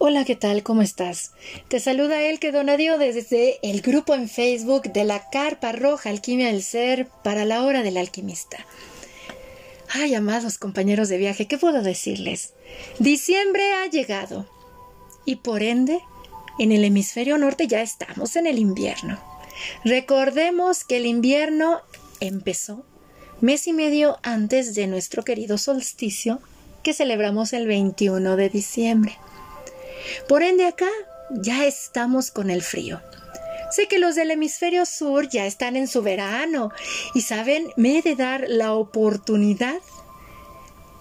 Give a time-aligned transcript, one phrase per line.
[0.00, 0.62] Hola, ¿qué tal?
[0.62, 1.32] ¿Cómo estás?
[1.66, 6.46] Te saluda el que Donadio desde el grupo en Facebook de la Carpa Roja Alquimia
[6.46, 8.58] del Ser para la hora del alquimista.
[9.88, 12.52] Ay, amados compañeros de viaje, ¿qué puedo decirles?
[13.00, 14.48] Diciembre ha llegado
[15.24, 15.98] y por ende,
[16.60, 19.18] en el hemisferio norte ya estamos en el invierno.
[19.84, 21.80] Recordemos que el invierno
[22.20, 22.84] empezó
[23.40, 26.40] mes y medio antes de nuestro querido solsticio
[26.84, 29.18] que celebramos el 21 de diciembre.
[30.28, 30.88] Por ende acá
[31.30, 33.00] ya estamos con el frío.
[33.70, 36.70] Sé que los del hemisferio sur ya están en su verano
[37.14, 39.80] y saben, me he de dar la oportunidad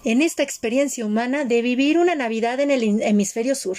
[0.03, 3.77] en esta experiencia humana de vivir una Navidad en el hemisferio sur.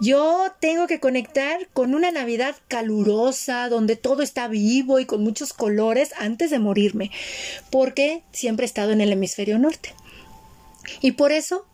[0.00, 5.52] Yo tengo que conectar con una Navidad calurosa, donde todo está vivo y con muchos
[5.52, 7.12] colores antes de morirme,
[7.70, 9.94] porque siempre he estado en el hemisferio norte.
[11.00, 11.66] Y por eso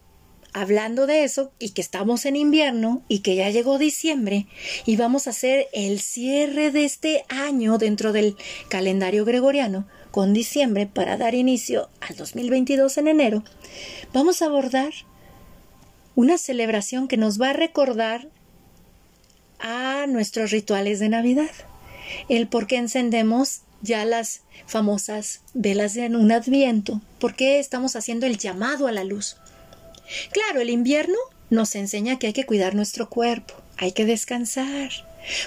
[0.52, 4.46] hablando de eso y que estamos en invierno y que ya llegó diciembre
[4.86, 8.36] y vamos a hacer el cierre de este año dentro del
[8.68, 13.44] calendario gregoriano con diciembre para dar inicio al 2022 en enero,
[14.12, 14.92] vamos a abordar
[16.14, 18.28] una celebración que nos va a recordar
[19.60, 21.50] a nuestros rituales de Navidad,
[22.28, 28.27] el por qué encendemos ya las famosas velas de un adviento, por qué estamos haciendo
[28.27, 29.36] el llamado a la luz.
[30.33, 31.19] Claro, el invierno
[31.51, 34.91] nos enseña que hay que cuidar nuestro cuerpo, hay que descansar,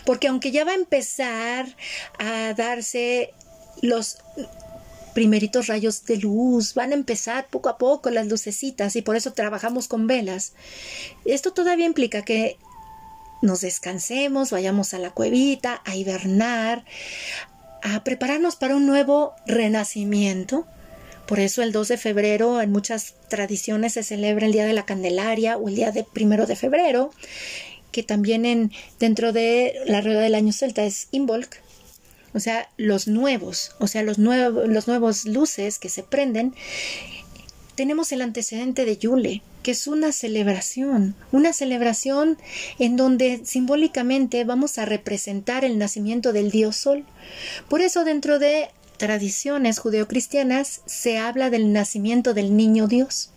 [0.06, 1.76] porque aunque ya va a empezar
[2.20, 3.34] a darse
[3.82, 4.18] los
[5.14, 9.34] primeritos rayos de luz, van a empezar poco a poco las lucecitas y por eso
[9.34, 10.54] trabajamos con velas.
[11.26, 12.58] Esto todavía implica que
[13.42, 16.86] nos descansemos, vayamos a la cuevita, a hibernar,
[17.82, 20.66] a prepararnos para un nuevo renacimiento
[21.32, 24.86] por eso el 2 de febrero en muchas tradiciones se celebra el Día de la
[24.86, 27.12] Candelaria o el Día de primero de febrero,
[27.94, 31.56] que también en, dentro de la rueda del año celta es Imbolc,
[32.34, 36.54] o sea, los nuevos, o sea, los, los nuevos luces que se prenden.
[37.76, 42.38] Tenemos el antecedente de Yule, que es una celebración, una celebración
[42.78, 47.06] en donde simbólicamente vamos a representar el nacimiento del dios Sol.
[47.70, 48.68] Por eso dentro de
[49.02, 53.32] tradiciones judeocristianas se habla del nacimiento del niño Dios.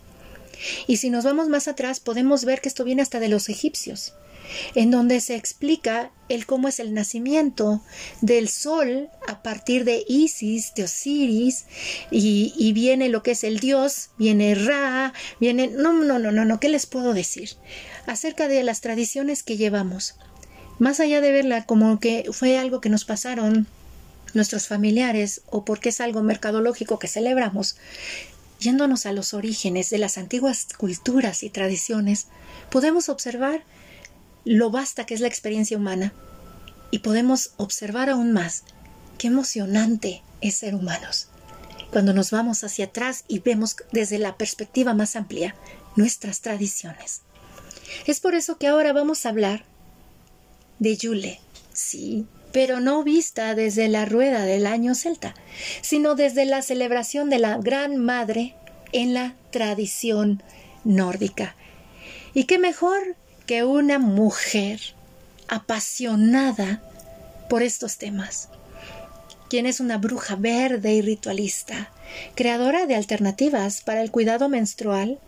[0.87, 4.13] Y si nos vamos más atrás podemos ver que esto viene hasta de los egipcios,
[4.75, 7.81] en donde se explica el cómo es el nacimiento
[8.21, 11.65] del sol a partir de Isis, de Osiris,
[12.11, 15.69] y, viene lo que es el dios, viene Ra, viene...
[15.69, 17.53] No, no, no, no, no, ¿qué les puedo decir?
[18.07, 20.15] Acerca de las tradiciones que llevamos.
[20.79, 23.67] Más allá de verla como que fue algo que nos pasaron
[24.35, 27.77] nuestros familiares o porque es algo mercadológico que celebramos,
[28.61, 32.29] yéndonos a los orígenes de las antiguas culturas y tradiciones,
[32.71, 33.65] podemos observar
[34.45, 36.13] lo vasta que es la experiencia humana
[36.91, 38.65] y podemos observar aún más
[39.19, 41.29] qué emocionante es ser humanos.
[41.91, 45.55] Cuando nos vamos hacia atrás y vemos desde la perspectiva más amplia
[45.97, 47.23] nuestras tradiciones.
[48.07, 49.65] Es por eso que ahora vamos a hablar
[50.79, 51.41] de Yule.
[51.73, 55.35] Sí, pero no vista desde la rueda del año celta,
[55.83, 58.55] sino desde la celebración de la Gran Madre
[58.93, 60.41] en la tradición
[60.85, 61.57] nórdica.
[62.33, 63.17] ¿Y qué mejor
[63.47, 64.81] que una mujer
[65.49, 66.81] apasionada
[67.51, 68.49] por estos temas?
[69.51, 71.93] quien es una bruja verde y ritualista,
[72.35, 75.21] creadora de alternativas para el cuidado menstrual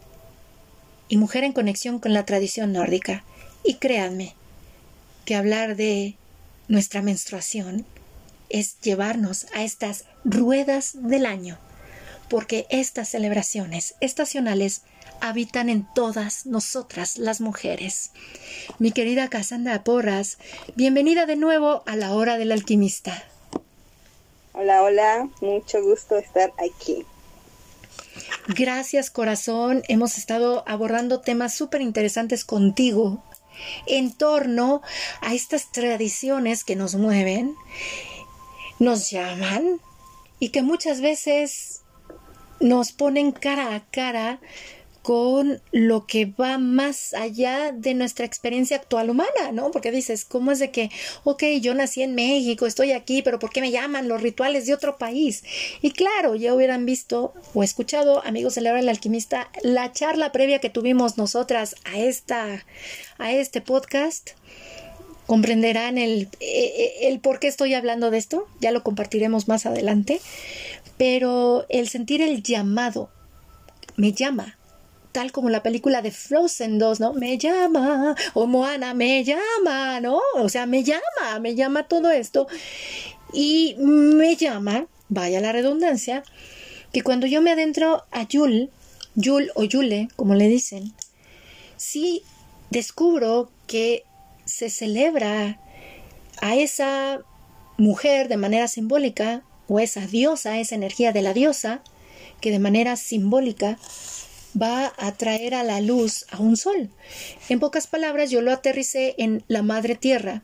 [1.09, 3.23] y mujer en conexión con la tradición nórdica.
[3.63, 4.35] Y créanme
[5.25, 6.17] que hablar de
[6.69, 7.87] nuestra menstruación
[8.49, 11.59] es llevarnos a estas ruedas del año,
[12.29, 14.83] porque estas celebraciones estacionales
[15.21, 18.11] habitan en todas nosotras las mujeres.
[18.79, 20.39] Mi querida Cassandra Porras,
[20.75, 23.25] bienvenida de nuevo a la hora del alquimista.
[24.53, 27.05] Hola, hola, mucho gusto estar aquí.
[28.49, 33.23] Gracias corazón, hemos estado abordando temas súper interesantes contigo
[33.87, 34.83] en torno
[35.21, 37.55] a estas tradiciones que nos mueven,
[38.79, 39.81] nos llaman
[40.39, 41.83] y que muchas veces
[42.61, 44.41] nos ponen cara a cara
[45.07, 49.71] con lo que va más allá de nuestra experiencia actual humana, ¿no?
[49.71, 50.91] Porque dices, ¿cómo es de que,
[51.23, 54.75] ok, yo nací en México, estoy aquí, pero ¿por qué me llaman los rituales de
[54.75, 55.45] otro país?
[55.81, 60.33] Y claro, ya hubieran visto o escuchado, amigos de la hora del alquimista, la charla
[60.33, 62.67] previa que tuvimos nosotras a esta,
[63.19, 64.31] a este podcast
[65.29, 70.21] comprenderán el, eh, el, por qué estoy hablando de esto, ya lo compartiremos más adelante,
[70.97, 73.09] pero el sentir el llamado
[73.97, 74.57] me llama
[75.17, 77.15] tal como la película de Frozen 2, ¿no?
[77.15, 80.21] Me llama, o Moana, me llama, ¿no?
[80.35, 82.47] O sea, me llama, me llama todo esto.
[83.33, 86.23] Y me llama, vaya la redundancia,
[86.93, 88.69] que cuando yo me adentro a Yul,
[89.15, 90.93] Yul o Yule, como le dicen,
[91.79, 92.23] sí
[92.69, 94.05] descubro que
[94.45, 95.59] se celebra
[96.43, 97.21] a esa
[97.79, 101.81] mujer de manera simbólica, o esa diosa, esa energía de la diosa,
[102.43, 103.79] que de manera simbólica
[104.61, 106.91] va a traer a la luz a un sol.
[107.49, 110.43] En pocas palabras, yo lo aterricé en la madre tierra.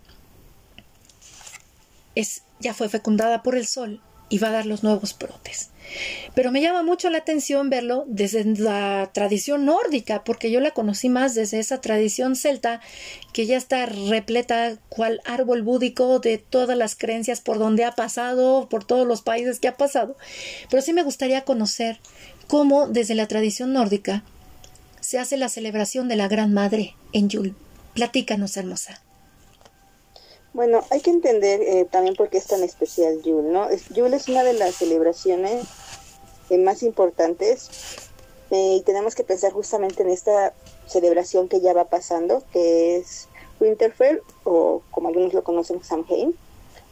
[2.14, 4.00] Es, ya fue fecundada por el sol
[4.32, 5.68] y va a dar los nuevos brotes.
[6.34, 11.10] Pero me llama mucho la atención verlo desde la tradición nórdica, porque yo la conocí
[11.10, 12.80] más desde esa tradición celta
[13.34, 18.68] que ya está repleta cual árbol búdico de todas las creencias por donde ha pasado,
[18.70, 20.16] por todos los países que ha pasado.
[20.70, 22.00] Pero sí me gustaría conocer
[22.52, 24.24] cómo desde la tradición nórdica
[25.00, 27.56] se hace la celebración de la Gran Madre en Yul.
[27.94, 29.00] Platícanos, hermosa.
[30.52, 33.68] Bueno, hay que entender eh, también por qué es tan especial Yule, ¿no?
[33.94, 35.64] Yule es una de las celebraciones
[36.50, 37.70] eh, más importantes
[38.50, 40.52] eh, y tenemos que pensar justamente en esta
[40.86, 43.28] celebración que ya va pasando, que es
[43.60, 46.36] Winterfell o como algunos lo conocen, Samhain.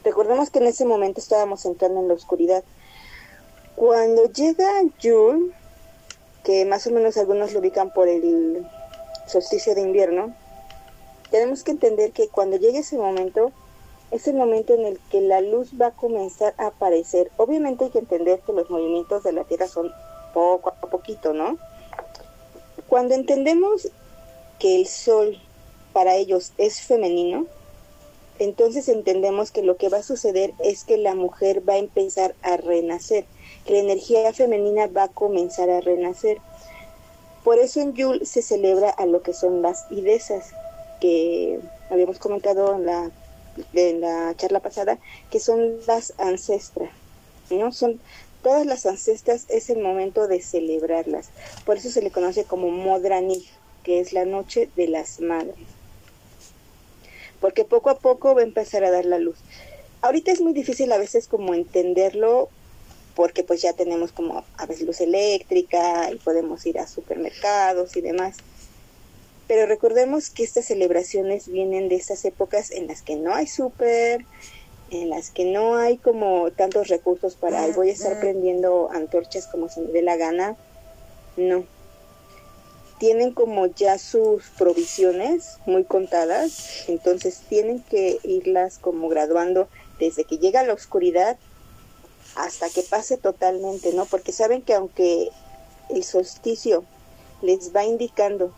[0.05, 2.65] Recordemos que en ese momento estábamos entrando en la oscuridad.
[3.81, 5.53] Cuando llega Yule,
[6.45, 8.67] que más o menos algunos lo ubican por el
[9.27, 10.37] solsticio de invierno,
[11.31, 13.53] tenemos que entender que cuando llegue ese momento,
[14.11, 17.31] es el momento en el que la luz va a comenzar a aparecer.
[17.39, 19.91] Obviamente hay que entender que los movimientos de la Tierra son
[20.35, 21.57] poco a poquito, ¿no?
[22.87, 23.89] Cuando entendemos
[24.59, 25.41] que el Sol
[25.95, 27.47] para ellos es femenino,
[28.41, 32.35] entonces entendemos que lo que va a suceder es que la mujer va a empezar
[32.43, 33.25] a renacer,
[33.65, 36.39] que la energía femenina va a comenzar a renacer.
[37.45, 40.51] Por eso en Yul se celebra a lo que son las idesas,
[41.01, 43.11] que habíamos comentado en la,
[43.73, 44.99] en la charla pasada,
[45.31, 46.91] que son las ancestras,
[47.51, 47.73] ¿no?
[47.73, 48.01] Son
[48.43, 51.31] todas las ancestras, es el momento de celebrarlas.
[51.65, 53.47] Por eso se le conoce como Modrani,
[53.83, 55.57] que es la noche de las madres.
[57.41, 59.39] Porque poco a poco va a empezar a dar la luz.
[60.03, 62.49] Ahorita es muy difícil a veces como entenderlo
[63.15, 68.01] porque pues ya tenemos como a veces luz eléctrica y podemos ir a supermercados y
[68.01, 68.37] demás.
[69.51, 74.25] Pero recordemos que estas celebraciones vienen de esas épocas en las que no hay súper,
[74.91, 79.69] en las que no hay como tantos recursos para voy a estar prendiendo antorchas como
[79.69, 80.57] se me dé la gana.
[81.37, 81.65] No.
[82.99, 89.69] Tienen como ya sus provisiones muy contadas, entonces tienen que irlas como graduando
[89.99, 91.39] desde que llega la oscuridad
[92.35, 94.07] hasta que pase totalmente, ¿no?
[94.07, 95.31] Porque saben que aunque
[95.89, 96.85] el solsticio
[97.43, 98.53] les va indicando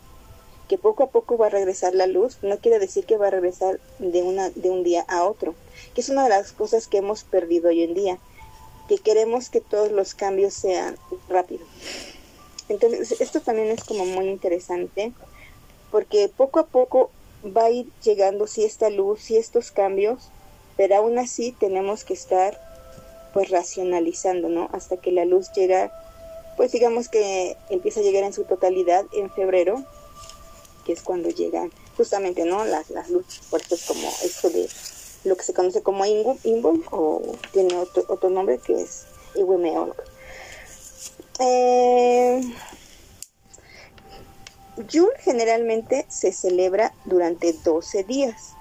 [0.67, 3.31] que poco a poco va a regresar la luz, no quiere decir que va a
[3.31, 5.55] regresar de, una, de un día a otro,
[5.93, 8.17] que es una de las cosas que hemos perdido hoy en día,
[8.87, 10.97] que queremos que todos los cambios sean
[11.29, 11.67] rápidos.
[12.69, 15.11] Entonces, esto también es como muy interesante,
[15.91, 17.11] porque poco a poco
[17.45, 20.29] va a ir llegando si esta luz, si estos cambios,
[20.77, 22.59] pero aún así tenemos que estar
[23.33, 24.69] pues racionalizando, ¿no?
[24.71, 25.91] Hasta que la luz llega,
[26.55, 29.83] pues digamos que empieza a llegar en su totalidad en febrero,
[30.85, 32.63] que es cuando llegan justamente, ¿no?
[32.65, 34.69] Las, las luces, por como esto de
[35.23, 37.21] lo que se conoce como Invo, o
[37.51, 39.95] tiene otro, otro nombre que es Iwemeolk.
[41.39, 42.41] Eh,
[44.89, 48.53] Yul generalmente se celebra durante 12 días,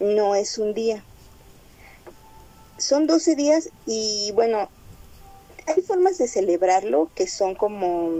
[0.00, 1.02] no es un día.
[2.86, 4.68] Son 12 días y bueno,
[5.66, 8.12] hay formas de celebrarlo que son como...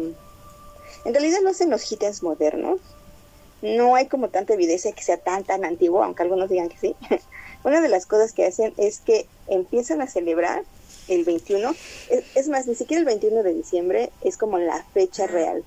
[1.04, 2.80] En realidad lo hacen los gitanos modernos,
[3.62, 6.96] no hay como tanta evidencia que sea tan, tan antiguo, aunque algunos digan que sí.
[7.62, 10.64] Una de las cosas que hacen es que empiezan a celebrar
[11.06, 11.72] el 21,
[12.34, 15.62] es, más, ni siquiera el 21 de diciembre es como la fecha real,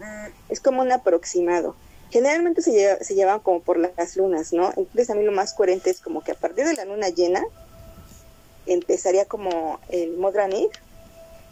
[0.49, 1.73] es como un aproximado.
[2.09, 4.73] Generalmente se, lleva, se llevan como por las lunas, ¿no?
[4.75, 7.45] Entonces a mí lo más coherente es como que a partir de la luna llena
[8.73, 10.69] empezaría como el Modranir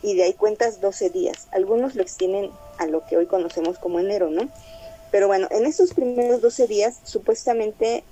[0.02, 1.48] y de ahí cuentas 12 días.
[1.52, 4.50] Algunos lo extienden a lo que hoy conocemos como enero, ¿no?
[5.12, 8.04] Pero bueno, en estos primeros 12 días supuestamente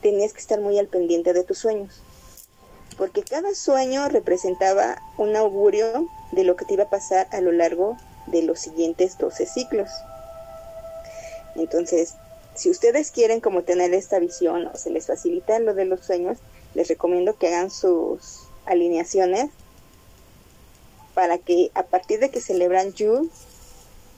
[0.00, 2.02] tenías que estar muy al pendiente de tus sueños,
[2.96, 7.52] porque cada sueño representaba un augurio de lo que te iba a pasar a lo
[7.52, 9.90] largo de los siguientes 12 ciclos.
[11.56, 12.14] Entonces,
[12.54, 16.38] si ustedes quieren como tener esta visión o se les facilita lo de los sueños,
[16.74, 19.50] les recomiendo que hagan sus alineaciones
[21.14, 23.28] para que a partir de que celebran Yule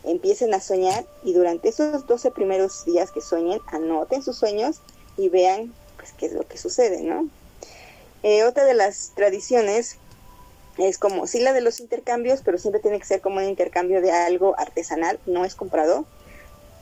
[0.04, 4.80] empiecen a soñar y durante esos 12 primeros días que sueñen, anoten sus sueños
[5.16, 7.28] y vean pues qué es lo que sucede, ¿no?
[8.22, 9.98] Eh, otra de las tradiciones
[10.78, 14.00] es como, sí la de los intercambios, pero siempre tiene que ser como un intercambio
[14.00, 16.04] de algo artesanal, no es comprado,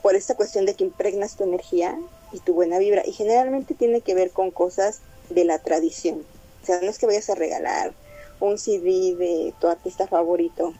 [0.01, 1.97] por esta cuestión de que impregnas tu energía
[2.31, 3.03] y tu buena vibra.
[3.05, 6.23] Y generalmente tiene que ver con cosas de la tradición.
[6.63, 7.93] O sea, no es que vayas a regalar
[8.39, 10.73] un CD de tu artista favorito.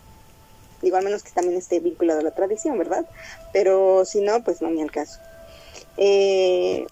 [0.81, 3.05] Digo, al menos que también esté vinculado a la tradición, ¿verdad?
[3.53, 5.19] Pero si no, pues no ni al caso.
[5.97, 6.85] Eh,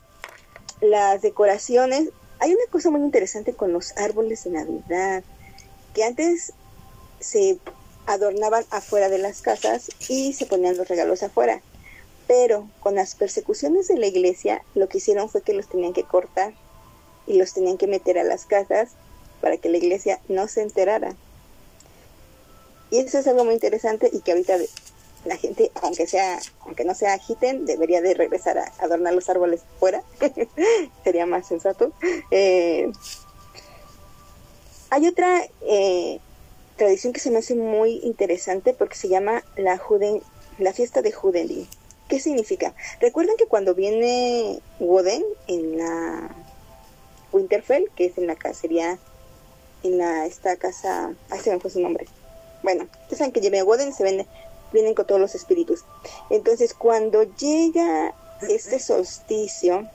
[0.82, 2.10] las decoraciones.
[2.40, 5.24] Hay una cosa muy interesante con los árboles de Navidad,
[5.94, 6.54] que antes
[7.20, 7.58] se
[8.06, 11.62] adornaban afuera de las casas y se ponían los regalos afuera.
[12.28, 16.04] Pero con las persecuciones de la iglesia, lo que hicieron fue que los tenían que
[16.04, 16.54] cortar
[17.28, 18.92] y los tenían que meter a las casas
[19.42, 21.16] para que la iglesia no se enterara.
[22.92, 24.58] Y eso es algo muy interesante y que ahorita
[25.26, 29.62] la gente, aunque sea, aunque no sea agiten, debería de regresar a adornar los árboles
[29.80, 30.04] fuera.
[31.04, 31.92] Sería más sensato.
[32.30, 32.92] Eh,
[34.90, 36.20] hay otra eh,
[36.78, 40.22] tradición que se me hace muy interesante porque se llama la, Juden,
[40.60, 41.68] la fiesta de Judenli.
[42.08, 42.76] ¿Qué significa?
[43.00, 46.30] Recuerden que cuando viene Woden en la
[47.34, 48.98] Winterfell, que es en la cacería,
[49.84, 52.08] en la esta casa, ay se me fue su nombre.
[52.62, 54.26] Bueno, ustedes saben que lleve Woden se vende,
[54.72, 55.84] vienen con todos los espíritus.
[56.30, 58.14] Entonces, cuando llega
[58.48, 59.90] este solsticio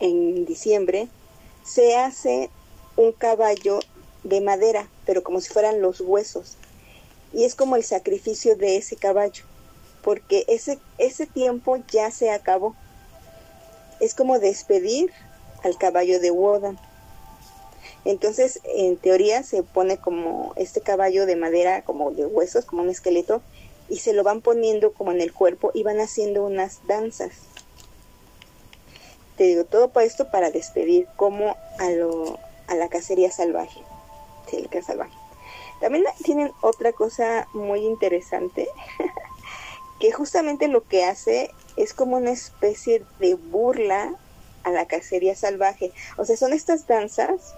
[0.00, 1.08] en diciembre,
[1.64, 2.50] se hace
[2.96, 3.78] un caballo
[4.24, 6.56] de madera, pero como si fueran los huesos.
[7.32, 9.44] Y es como el sacrificio de ese caballo
[10.04, 12.76] porque ese, ese tiempo ya se acabó.
[14.00, 15.10] Es como despedir
[15.64, 16.78] al caballo de Wodan.
[18.04, 22.90] Entonces, en teoría, se pone como este caballo de madera, como de huesos, como un
[22.90, 23.42] esqueleto,
[23.88, 27.32] y se lo van poniendo como en el cuerpo y van haciendo unas danzas.
[29.36, 33.80] Te digo, todo para esto para despedir como a, lo, a la cacería salvaje.
[34.72, 35.12] La salvaje.
[35.80, 38.68] También tienen otra cosa muy interesante
[39.98, 44.14] que justamente lo que hace es como una especie de burla
[44.64, 45.92] a la cacería salvaje.
[46.16, 47.54] O sea, son estas danzas,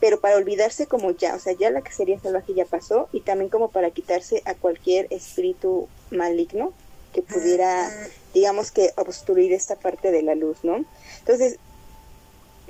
[0.00, 3.50] pero para olvidarse como ya, o sea, ya la cacería salvaje ya pasó y también
[3.50, 6.72] como para quitarse a cualquier espíritu maligno
[7.12, 7.90] que pudiera,
[8.34, 10.84] digamos que, obstruir esta parte de la luz, ¿no?
[11.20, 11.58] Entonces,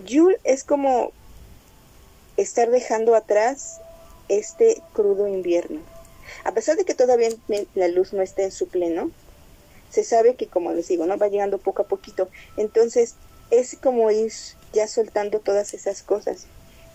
[0.04, 1.10] Yule es como
[2.36, 3.80] estar dejando atrás
[4.28, 5.80] este crudo invierno
[6.44, 7.30] a pesar de que todavía
[7.74, 9.10] la luz no está en su pleno,
[9.90, 12.28] se sabe que, como les digo, no va llegando poco a poquito.
[12.56, 13.14] Entonces,
[13.50, 14.32] es como ir
[14.72, 16.46] ya soltando todas esas cosas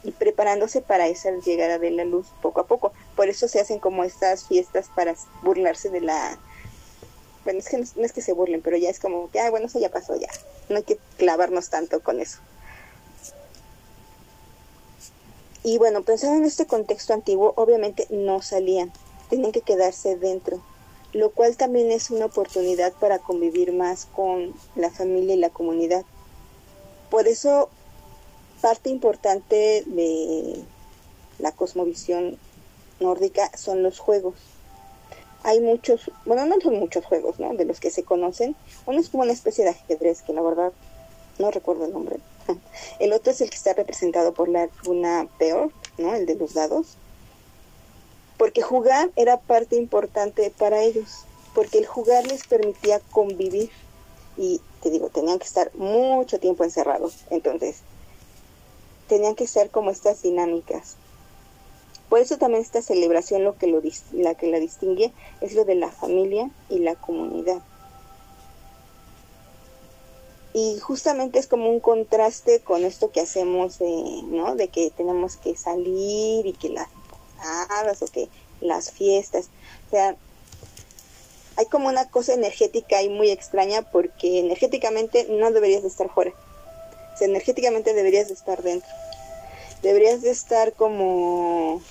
[0.03, 2.93] y preparándose para esa llegada de la luz poco a poco.
[3.15, 6.37] Por eso se hacen como estas fiestas para burlarse de la...
[7.43, 9.65] Bueno, es que no, es que se burlen, pero ya es como que, ah, bueno,
[9.67, 10.29] eso ya pasó ya.
[10.69, 12.39] No hay que clavarnos tanto con eso.
[15.63, 18.91] Y bueno, pensando en este contexto antiguo, obviamente no salían
[19.31, 20.61] tienen que quedarse dentro,
[21.13, 26.05] lo cual también es una oportunidad para convivir más con la familia y la comunidad.
[27.09, 27.69] Por eso,
[28.61, 30.63] parte importante de
[31.39, 32.37] la cosmovisión
[32.99, 34.35] nórdica son los juegos.
[35.43, 37.53] Hay muchos, bueno, no son muchos juegos, ¿no?
[37.55, 38.55] De los que se conocen.
[38.85, 40.71] Uno es como una especie de ajedrez, que la verdad
[41.39, 42.17] no recuerdo el nombre.
[42.99, 46.13] El otro es el que está representado por la runa peor, ¿no?
[46.13, 46.97] El de los dados
[48.41, 53.69] porque jugar era parte importante para ellos, porque el jugar les permitía convivir
[54.35, 57.81] y te digo, tenían que estar mucho tiempo encerrados, entonces
[59.07, 60.95] tenían que ser como estas dinámicas.
[62.09, 63.79] Por eso también esta celebración lo que lo
[64.11, 67.61] la que la distingue es lo de la familia y la comunidad.
[70.55, 74.55] Y justamente es como un contraste con esto que hacemos, de, ¿no?
[74.55, 76.69] De que tenemos que salir y que
[78.01, 78.29] o que
[78.61, 79.45] las fiestas.
[79.87, 80.15] O sea,
[81.57, 86.31] hay como una cosa energética y muy extraña porque energéticamente no deberías de estar fuera.
[87.19, 88.89] Energéticamente deberías de estar dentro.
[89.83, 91.81] Deberías de estar como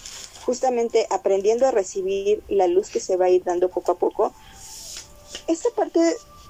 [0.45, 4.33] justamente aprendiendo a recibir la luz que se va a ir dando poco a poco.
[5.47, 6.01] Esta parte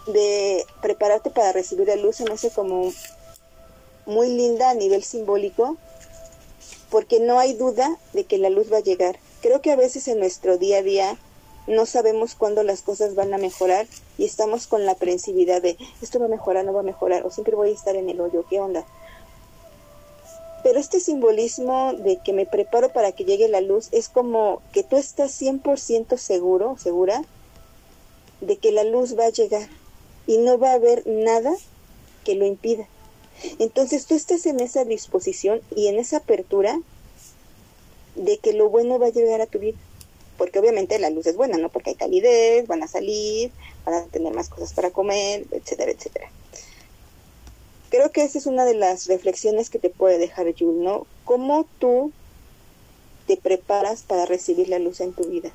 [0.07, 2.92] de prepararte para recibir la luz se me hace como
[4.07, 5.76] muy linda a nivel simbólico
[6.90, 9.18] porque no hay duda de que la luz va a llegar.
[9.40, 11.18] Creo que a veces en nuestro día a día
[11.66, 13.87] no sabemos cuándo las cosas van a mejorar
[14.18, 17.30] y estamos con la aprensividad de esto va a mejorar, no va a mejorar, o
[17.30, 18.85] siempre voy a estar en el hoyo, ¿qué onda?
[20.62, 24.82] Pero este simbolismo de que me preparo para que llegue la luz es como que
[24.82, 27.23] tú estás 100% seguro, segura,
[28.40, 29.68] de que la luz va a llegar
[30.26, 31.52] y no va a haber nada
[32.25, 32.87] que lo impida.
[33.59, 36.80] Entonces tú estás en esa disposición y en esa apertura
[38.14, 39.78] de que lo bueno va a llegar a tu vida.
[40.37, 41.68] Porque obviamente la luz es buena, ¿no?
[41.68, 43.50] Porque hay calidez, van a salir,
[43.85, 46.30] van a tener más cosas para comer, etcétera, etcétera.
[47.90, 51.06] Creo que esa es una de las reflexiones que te puede dejar Jules, ¿no?
[51.25, 52.12] Cómo tú
[53.26, 55.50] te preparas para recibir la luz en tu vida.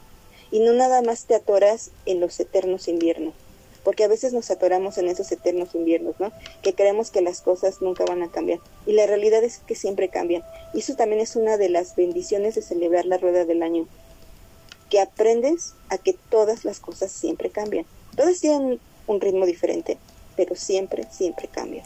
[0.51, 3.34] Y no nada más te atoras en los eternos inviernos
[3.86, 6.32] porque a veces nos atoramos en esos eternos inviernos, ¿no?
[6.63, 8.60] Que creemos que las cosas nunca van a cambiar.
[8.88, 10.44] Y la realidad es que siempre cambian.
[10.74, 13.88] Y eso también es una de las bendiciones de celebrar la rueda del año.
[14.89, 17.86] Que aprendes a que todas las cosas siempre cambian.
[18.18, 20.00] Todas tienen un ritmo diferente,
[20.36, 21.86] pero siempre, siempre cambian.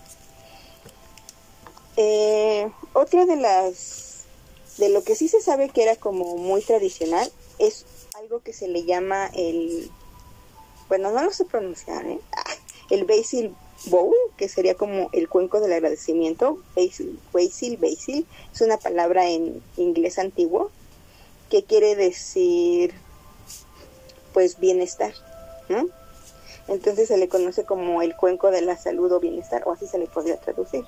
[1.98, 4.24] Eh, otra de las,
[4.78, 7.86] de lo que sí se sabe que era como muy tradicional, es
[8.18, 9.92] algo que se le llama el
[10.90, 12.20] bueno, no lo sé pronunciar, ¿eh?
[12.90, 13.56] El Basil
[13.86, 19.62] Bowl, que sería como el cuenco del agradecimiento, Basil, Basil, Basil, es una palabra en
[19.78, 20.72] inglés antiguo
[21.50, 22.94] que quiere decir,
[24.34, 25.14] pues, bienestar.
[26.68, 30.00] Entonces se le conoce como el cuenco de la salud o bienestar, o así se
[30.00, 30.84] le podría traducir.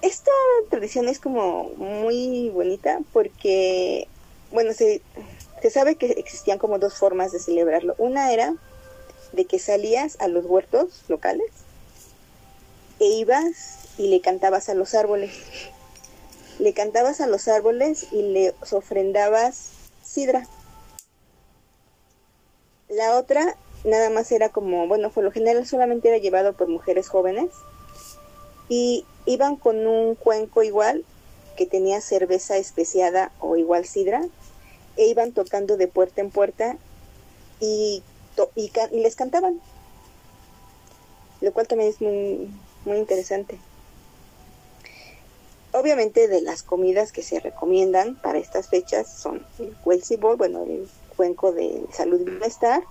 [0.00, 0.32] Esta
[0.68, 4.08] tradición es como muy bonita porque,
[4.50, 5.00] bueno, se,
[5.62, 7.94] se sabe que existían como dos formas de celebrarlo.
[7.96, 8.56] Una era
[9.32, 11.46] de que salías a los huertos locales
[12.98, 15.38] e ibas y le cantabas a los árboles.
[16.58, 19.70] Le cantabas a los árboles y le ofrendabas
[20.02, 20.48] sidra.
[22.88, 27.08] La otra nada más era como, bueno, por lo general solamente era llevado por mujeres
[27.08, 27.50] jóvenes
[28.68, 31.04] y iban con un cuenco igual
[31.56, 34.26] que tenía cerveza especiada o igual sidra
[34.96, 36.76] e iban tocando de puerta en puerta
[37.60, 38.02] y,
[38.54, 39.60] y, les cantaban,
[41.40, 42.50] lo cual también es muy,
[42.84, 43.58] muy interesante.
[45.72, 50.88] Obviamente de las comidas que se recomiendan para estas fechas son el Bowl, bueno, el
[51.16, 52.82] cuenco de salud y bienestar,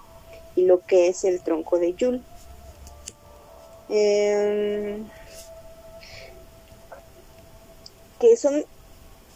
[0.56, 2.24] y lo que es el tronco de Yul.
[3.90, 5.06] Em,
[8.20, 8.66] que son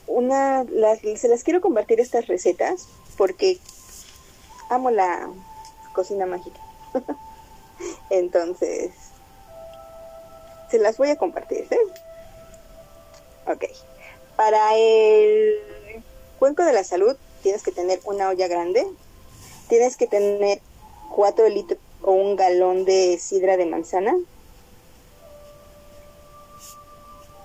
[0.07, 2.87] una, las, se las quiero compartir estas recetas
[3.17, 3.59] porque
[4.69, 5.29] amo la
[5.93, 6.59] cocina mágica.
[8.09, 8.91] Entonces,
[10.69, 11.67] se las voy a compartir.
[11.69, 11.77] ¿eh?
[13.47, 13.65] Ok.
[14.35, 15.55] Para el
[16.39, 18.85] cuenco de la salud tienes que tener una olla grande,
[19.69, 20.59] tienes que tener
[21.11, 24.15] 4 litros o un galón de sidra de manzana,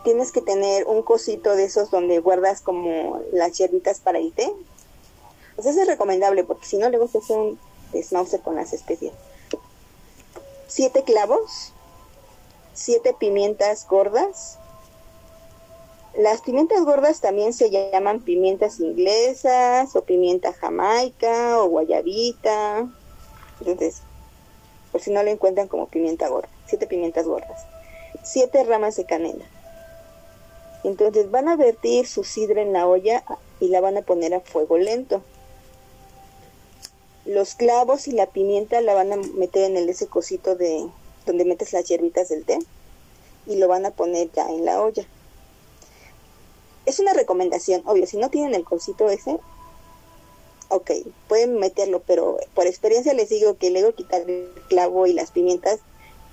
[0.04, 4.50] tienes que tener un cosito de esos donde guardas como las hierbitas para el té.
[5.56, 7.58] Pues eso es recomendable porque si no luego se hace un
[7.92, 9.12] desmauce con las especias.
[10.68, 11.72] Siete clavos,
[12.72, 14.58] siete pimientas gordas.
[16.16, 22.88] Las pimientas gordas también se llaman pimientas inglesas o pimienta jamaica o guayabita.
[23.60, 24.02] Entonces,
[24.90, 27.66] por si no le encuentran como pimienta gorda, siete pimientas gordas.
[28.24, 29.44] Siete ramas de canela
[30.84, 33.22] entonces van a vertir su sidra en la olla
[33.60, 35.22] y la van a poner a fuego lento.
[37.26, 40.88] Los clavos y la pimienta la van a meter en el ese cosito de
[41.26, 42.58] donde metes las hierbitas del té
[43.46, 45.04] y lo van a poner ya en la olla.
[46.86, 49.38] Es una recomendación, obvio, si no tienen el cosito ese,
[50.70, 50.90] ok,
[51.28, 55.80] pueden meterlo, pero por experiencia les digo que luego quitar el clavo y las pimientas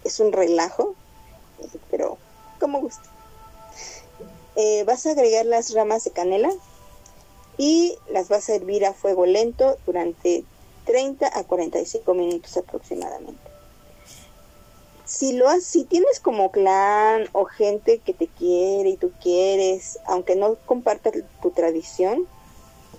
[0.04, 0.96] es un relajo,
[1.92, 2.18] pero
[2.60, 3.17] como gusta.
[4.60, 6.50] Eh, vas a agregar las ramas de canela
[7.60, 10.44] y las vas a hervir a fuego lento durante
[10.86, 13.40] 30 a 45 minutos aproximadamente.
[15.06, 20.36] Si lo si tienes como clan o gente que te quiere y tú quieres, aunque
[20.36, 22.28] no compartas tu tradición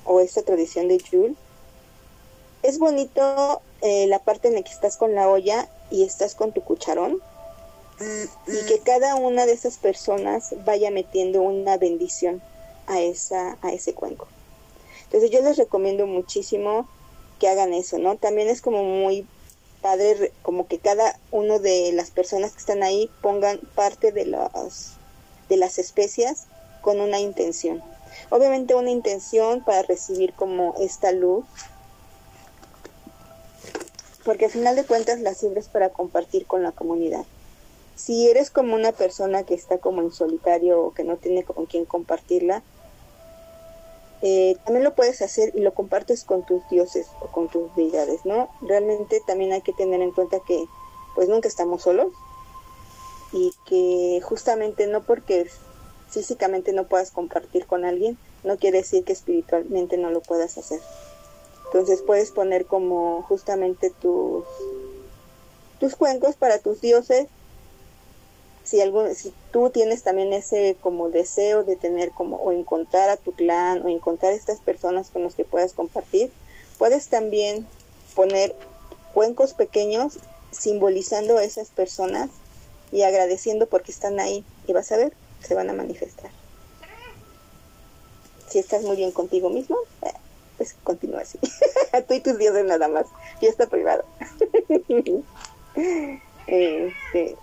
[0.05, 1.37] o esta tradición de Jul,
[2.63, 6.53] es bonito eh, la parte en la que estás con la olla y estás con
[6.53, 7.21] tu cucharón
[8.01, 12.41] y que cada una de esas personas vaya metiendo una bendición
[12.87, 14.29] a esa a ese cuenco.
[15.05, 16.89] Entonces yo les recomiendo muchísimo
[17.39, 18.17] que hagan eso, ¿no?
[18.17, 19.27] También es como muy
[19.83, 24.95] padre como que cada uno de las personas que están ahí pongan parte de las
[25.49, 26.47] de las especias
[26.83, 27.83] con una intención.
[28.31, 31.45] Obviamente una intención para recibir como esta luz
[34.25, 37.25] porque al final de cuentas la sirves para compartir con la comunidad
[37.99, 41.67] si eres como una persona que está como en solitario o que no tiene con
[41.67, 42.63] quien compartirla,
[44.23, 48.25] eh, también lo puedes hacer y lo compartes con tus dioses o con tus deidades,
[48.25, 48.51] ¿no?
[48.61, 50.65] Realmente también hay que tener en cuenta que
[51.17, 52.13] pues nunca estamos solos
[53.33, 55.51] y que justamente no porque
[56.09, 60.81] físicamente no puedas compartir con alguien, no quiere decir que espiritualmente no lo puedas hacer.
[61.67, 64.45] Entonces puedes poner como justamente tus,
[65.81, 67.27] tus cuencos para tus dioses
[68.69, 73.17] si, algún, si tú tienes también ese como deseo de tener como o encontrar a
[73.17, 76.31] tu clan o encontrar estas personas con las que puedas compartir,
[76.77, 77.67] puedes también
[78.15, 78.55] poner
[79.15, 80.19] cuencos pequeños
[80.51, 82.29] simbolizando a esas personas
[82.93, 86.31] y agradeciendo porque están ahí y vas a ver, se van a manifestar.
[88.51, 90.13] Si estás muy bien contigo mismo, eh,
[90.59, 91.39] pues continúa así.
[92.09, 93.07] tú y tus dioses nada más.
[93.41, 94.05] Fiesta privada.
[96.47, 97.37] este,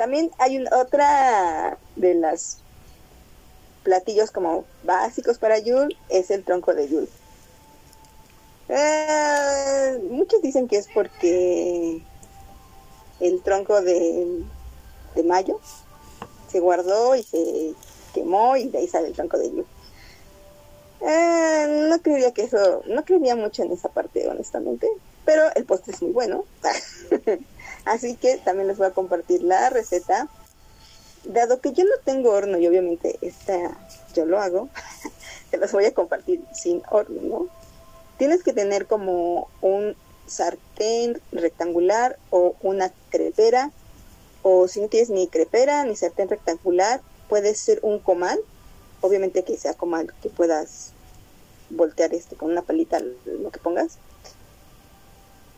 [0.00, 2.56] también hay una, otra de las
[3.82, 7.06] platillos como básicos para Yul es el tronco de Yul.
[8.70, 12.00] Eh, muchos dicen que es porque
[13.20, 14.42] el tronco de,
[15.16, 15.60] de mayo
[16.50, 17.74] se guardó y se
[18.14, 19.66] quemó y de ahí sale el tronco de Yul.
[21.02, 24.88] Eh, no creería que eso, no creería mucho en esa parte, honestamente,
[25.26, 26.46] pero el postre es muy bueno.
[27.84, 30.28] Así que también les voy a compartir la receta.
[31.24, 33.76] Dado que yo no tengo horno y obviamente esta
[34.14, 34.68] yo lo hago,
[35.50, 37.46] te las voy a compartir sin horno, ¿no?
[38.16, 43.70] Tienes que tener como un sartén rectangular o una crepera,
[44.42, 48.38] o si no tienes ni crepera ni sartén rectangular, puede ser un comal,
[49.00, 50.92] obviamente que sea comal que puedas
[51.70, 53.98] voltear este con una palita lo que pongas.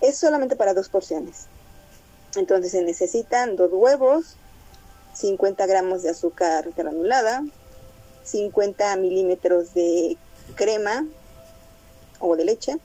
[0.00, 1.46] Es solamente para dos porciones.
[2.36, 4.36] Entonces se necesitan dos huevos,
[5.14, 7.44] 50 gramos de azúcar granulada,
[8.24, 10.16] 50 milímetros de
[10.54, 11.06] crema
[12.20, 12.76] o de leche,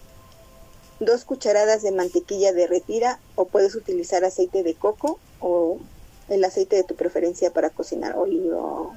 [1.00, 5.80] dos cucharadas de mantequilla derretida o puedes utilizar aceite de coco o
[6.28, 8.18] el aceite de tu preferencia para cocinar.
[8.18, 8.96] Olivo,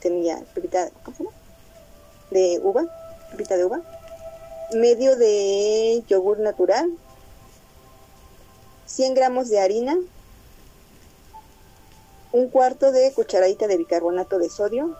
[0.00, 1.30] semilla, pepita, ¿cómo
[2.30, 2.84] De uva,
[3.32, 3.82] pepita de uva,
[4.72, 6.90] medio de yogur natural,
[8.90, 9.96] 100 gramos de harina,
[12.32, 14.96] un cuarto de cucharadita de bicarbonato de sodio,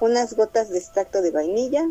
[0.00, 1.86] unas gotas de extracto de vainilla,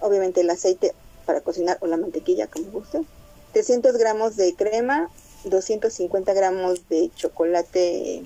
[0.00, 0.94] obviamente el aceite
[1.26, 3.04] para cocinar o la mantequilla como guste,
[3.52, 5.10] 300 gramos de crema,
[5.44, 8.24] 250 gramos de chocolate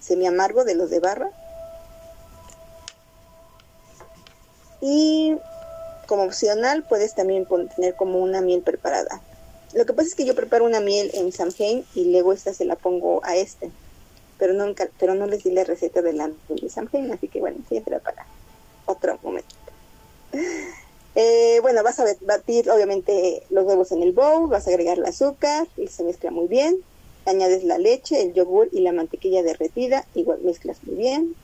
[0.00, 1.30] semi amargo de los de barra.
[4.80, 5.36] Y
[6.08, 7.46] como opcional puedes también
[7.76, 9.22] tener como una miel preparada
[9.74, 12.64] lo que pasa es que yo preparo una miel en Samhain y luego esta se
[12.64, 13.70] la pongo a este.
[14.38, 17.58] Pero no, pero no les di la receta de la de Samhain, así que bueno,
[17.68, 18.26] siempre para
[18.86, 19.54] otro momento.
[21.18, 25.06] Eh, bueno, vas a batir obviamente los huevos en el bowl, vas a agregar el
[25.06, 26.76] azúcar y se mezcla muy bien.
[27.24, 31.34] Añades la leche, el yogur y la mantequilla derretida, igual mezclas muy bien.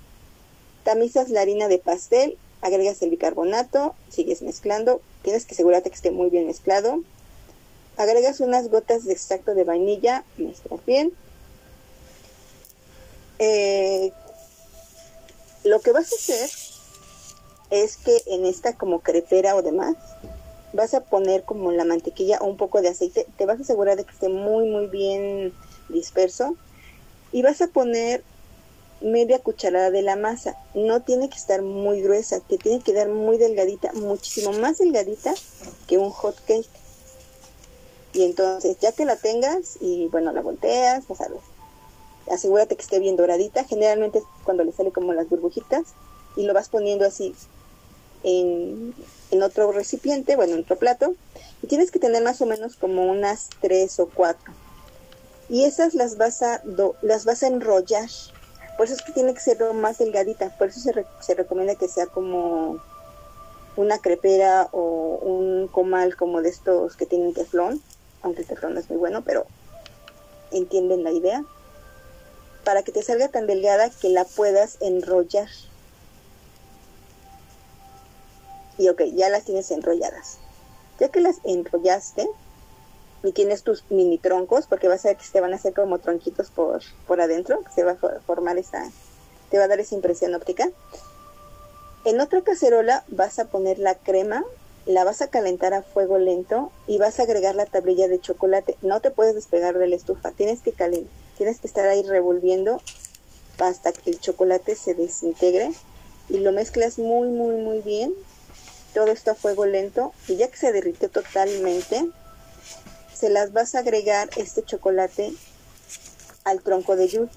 [0.84, 5.00] Tamizas la harina de pastel, agregas el bicarbonato, sigues mezclando.
[5.22, 7.02] Tienes que asegurarte que esté muy bien mezclado
[7.96, 11.12] agregas unas gotas de extracto de vainilla, mezclas bien.
[13.38, 14.12] Eh,
[15.64, 16.50] lo que vas a hacer
[17.70, 19.96] es que en esta como crepera o demás,
[20.72, 23.96] vas a poner como la mantequilla o un poco de aceite, te vas a asegurar
[23.96, 25.52] de que esté muy muy bien
[25.88, 26.56] disperso
[27.30, 28.22] y vas a poner
[29.00, 30.56] media cucharada de la masa.
[30.74, 35.34] No tiene que estar muy gruesa, te tiene que dar muy delgadita, muchísimo más delgadita
[35.88, 36.68] que un hot cake.
[38.12, 41.30] Y entonces, ya que la tengas y bueno, la volteas, pues ver,
[42.30, 43.64] asegúrate que esté bien doradita.
[43.64, 45.84] Generalmente es cuando le sale como las burbujitas
[46.36, 47.34] y lo vas poniendo así
[48.22, 48.94] en,
[49.30, 51.14] en otro recipiente, bueno, en otro plato.
[51.62, 54.52] Y tienes que tener más o menos como unas tres o cuatro.
[55.48, 56.62] Y esas las vas a,
[57.02, 58.08] las vas a enrollar.
[58.76, 60.56] Por eso es que tiene que ser más delgadita.
[60.58, 62.78] Por eso se, se recomienda que sea como
[63.76, 67.82] una crepera o un comal como de estos que tienen teflón
[68.22, 69.46] aunque teflón no es muy bueno, pero
[70.50, 71.44] entienden la idea,
[72.64, 75.48] para que te salga tan delgada que la puedas enrollar.
[78.78, 80.38] Y ok, ya las tienes enrolladas.
[81.00, 82.28] Ya que las enrollaste
[83.24, 85.98] y tienes tus mini troncos, porque vas a ver que se van a hacer como
[85.98, 88.90] tronquitos por, por adentro, que se va a formar esa,
[89.50, 90.68] te va a dar esa impresión óptica.
[92.04, 94.44] En otra cacerola vas a poner la crema
[94.86, 98.76] la vas a calentar a fuego lento y vas a agregar la tablilla de chocolate.
[98.82, 102.80] No te puedes despegar de la estufa, tienes que tienes que estar ahí revolviendo
[103.58, 105.72] hasta que el chocolate se desintegre
[106.28, 108.12] y lo mezclas muy, muy, muy bien.
[108.94, 112.08] Todo esto a fuego lento y ya que se derritió totalmente,
[113.14, 115.32] se las vas a agregar este chocolate
[116.44, 117.30] al tronco de yul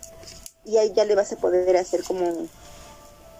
[0.65, 2.47] y ahí ya le vas a poder hacer como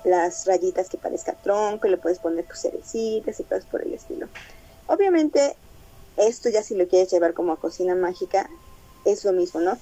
[0.05, 3.93] las rayitas que parezca tronco y le puedes poner tus cerecitas y cosas por el
[3.93, 4.27] estilo.
[4.87, 5.55] Obviamente
[6.17, 8.49] esto ya si lo quieres llevar como a cocina mágica
[9.03, 9.77] es lo mismo, ¿no?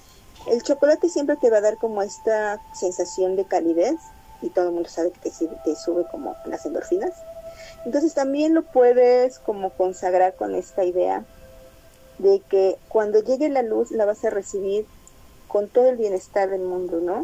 [0.50, 3.96] El chocolate siempre te va a dar como esta sensación de calidez
[4.42, 7.12] y todo el mundo sabe que te, sube como las endorfinas.
[7.84, 11.24] Entonces también lo puedes como consagrar con esta idea
[12.18, 14.86] de que cuando llegue la luz la vas a recibir
[15.48, 17.22] con todo el bienestar del mundo, ¿no?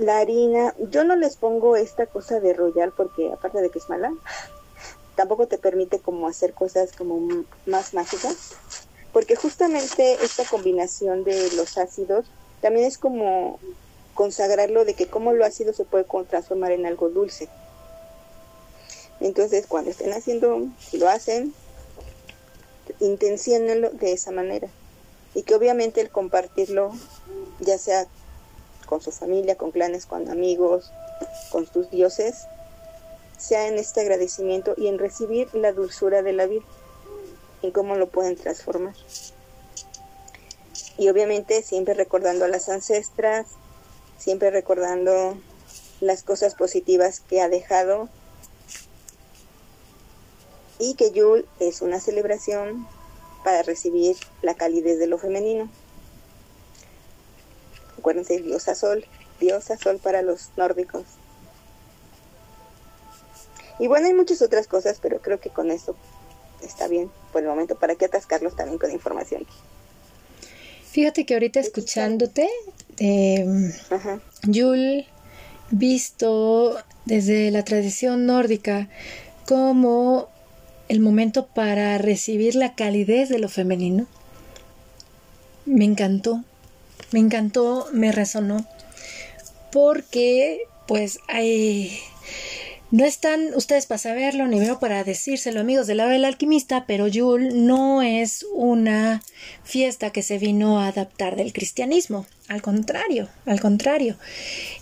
[0.00, 3.90] La harina, yo no les pongo esta cosa de royal porque aparte de que es
[3.90, 4.10] mala,
[5.14, 8.52] tampoco te permite como hacer cosas como más mágicas,
[9.12, 12.24] porque justamente esta combinación de los ácidos
[12.62, 13.58] también es como
[14.14, 17.50] consagrarlo de que como lo ácido se puede transformar en algo dulce.
[19.20, 21.52] Entonces, cuando estén haciendo, si lo hacen,
[23.00, 24.68] intenciónenlo de esa manera.
[25.34, 26.92] Y que obviamente el compartirlo,
[27.60, 28.06] ya sea
[28.90, 30.90] con su familia, con clanes, con amigos,
[31.50, 32.46] con tus dioses,
[33.38, 36.64] sea en este agradecimiento y en recibir la dulzura de la vida,
[37.62, 38.94] en cómo lo pueden transformar.
[40.98, 43.46] Y obviamente siempre recordando a las ancestras,
[44.18, 45.38] siempre recordando
[46.00, 48.08] las cosas positivas que ha dejado
[50.80, 52.88] y que Yul es una celebración
[53.44, 55.70] para recibir la calidez de lo femenino.
[58.00, 59.04] Acuérdense, diosa sol,
[59.40, 61.04] diosa sol para los nórdicos.
[63.78, 65.96] Y bueno, hay muchas otras cosas, pero creo que con eso
[66.62, 69.46] está bien por el momento, para que atascarlos también con información.
[70.90, 72.48] Fíjate que ahorita escuchándote,
[72.98, 73.46] eh,
[74.44, 75.06] Yul,
[75.70, 78.88] visto desde la tradición nórdica
[79.46, 80.28] como
[80.88, 84.06] el momento para recibir la calidez de lo femenino,
[85.64, 86.42] me encantó,
[87.12, 88.66] me encantó, me resonó,
[89.70, 92.00] porque pues hay
[92.92, 96.86] no están ustedes para saberlo, ni veo para decírselo, amigos de la hora del alquimista,
[96.86, 99.22] pero Yul no es una
[99.62, 102.26] fiesta que se vino a adaptar del cristianismo.
[102.48, 104.16] Al contrario, al contrario.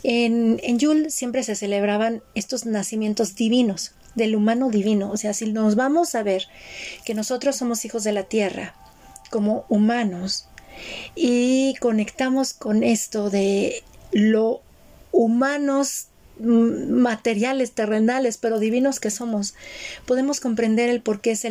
[0.05, 5.11] En, en Yul siempre se celebraban estos nacimientos divinos, del humano divino.
[5.11, 6.45] O sea, si nos vamos a ver
[7.05, 8.75] que nosotros somos hijos de la tierra,
[9.31, 10.48] como humanos,
[11.15, 14.61] y conectamos con esto de lo
[15.13, 16.09] humanos
[16.41, 19.55] materiales, terrenales, pero divinos que somos,
[20.07, 21.47] podemos comprender el por qué es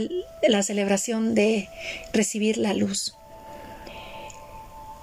[0.47, 1.67] la celebración de
[2.13, 3.13] recibir la luz.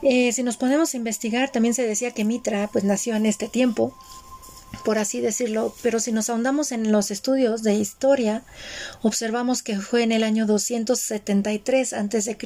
[0.02, 3.96] Eh, si nos podemos investigar, también se decía que Mitra pues nació en este tiempo,
[4.84, 8.42] por así decirlo, pero si nos ahondamos en los estudios de historia,
[9.02, 12.36] observamos que fue en el año 273 a.C.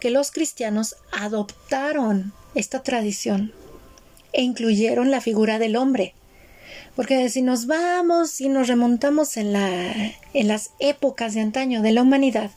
[0.00, 3.52] que los cristianos adoptaron esta tradición
[4.32, 6.14] e incluyeron la figura del hombre
[6.96, 11.92] porque si nos vamos y nos remontamos en, la, en las épocas de antaño de
[11.92, 12.50] la humanidad,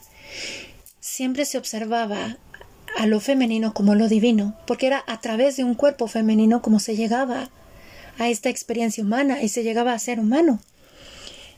[1.00, 2.36] siempre se observaba
[2.96, 6.78] a lo femenino como lo divino, porque era a través de un cuerpo femenino como
[6.78, 7.48] se llegaba
[8.18, 10.60] a esta experiencia humana y se llegaba a ser humano.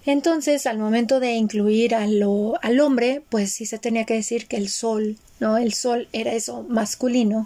[0.06, 4.68] Entonces, al momento de incluir al hombre, pues sí se tenía que decir que el
[4.68, 5.58] sol, ¿no?
[5.58, 7.44] El sol era eso masculino.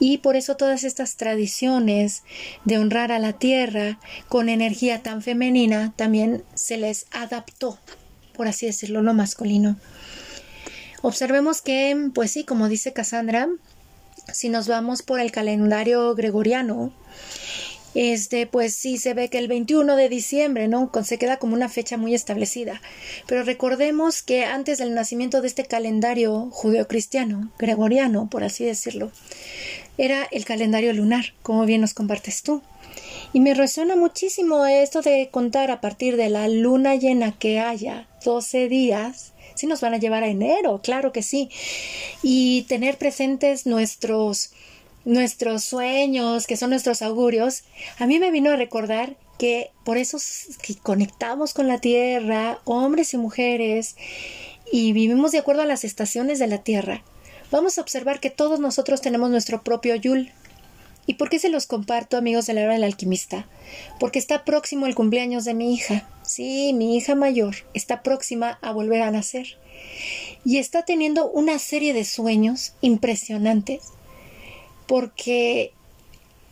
[0.00, 2.22] Y por eso todas estas tradiciones
[2.64, 7.78] de honrar a la tierra con energía tan femenina también se les adaptó,
[8.34, 9.76] por así decirlo, lo masculino.
[11.02, 13.50] Observemos que, pues sí, como dice Cassandra,
[14.32, 16.94] si nos vamos por el calendario gregoriano,
[17.94, 20.90] este, pues sí se ve que el 21 de diciembre, ¿no?
[21.04, 22.80] Se queda como una fecha muy establecida.
[23.26, 29.12] Pero recordemos que antes del nacimiento de este calendario judeocristiano, gregoriano, por así decirlo,
[29.98, 32.62] era el calendario lunar, como bien nos compartes tú.
[33.32, 38.06] Y me resuena muchísimo esto de contar a partir de la luna llena que haya
[38.24, 41.50] 12 días, sí nos van a llevar a enero, claro que sí,
[42.22, 44.50] y tener presentes nuestros
[45.04, 47.64] nuestros sueños, que son nuestros augurios,
[47.98, 50.18] a mí me vino a recordar que por eso
[50.62, 53.96] que conectamos con la tierra, hombres y mujeres,
[54.70, 57.02] y vivimos de acuerdo a las estaciones de la tierra,
[57.50, 60.30] vamos a observar que todos nosotros tenemos nuestro propio Yul.
[61.04, 63.48] ¿Y por qué se los comparto, amigos de la hora del alquimista?
[63.98, 66.08] Porque está próximo el cumpleaños de mi hija.
[66.22, 69.58] Sí, mi hija mayor está próxima a volver a nacer.
[70.44, 73.92] Y está teniendo una serie de sueños impresionantes
[74.92, 75.72] porque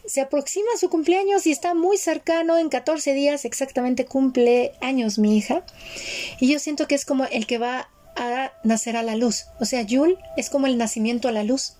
[0.06, 5.36] se aproxima su cumpleaños y está muy cercano, en 14 días exactamente cumple años mi
[5.36, 5.62] hija.
[6.40, 9.44] Y yo siento que es como el que va a nacer a la luz.
[9.60, 11.74] O sea, Yul es como el nacimiento a la luz.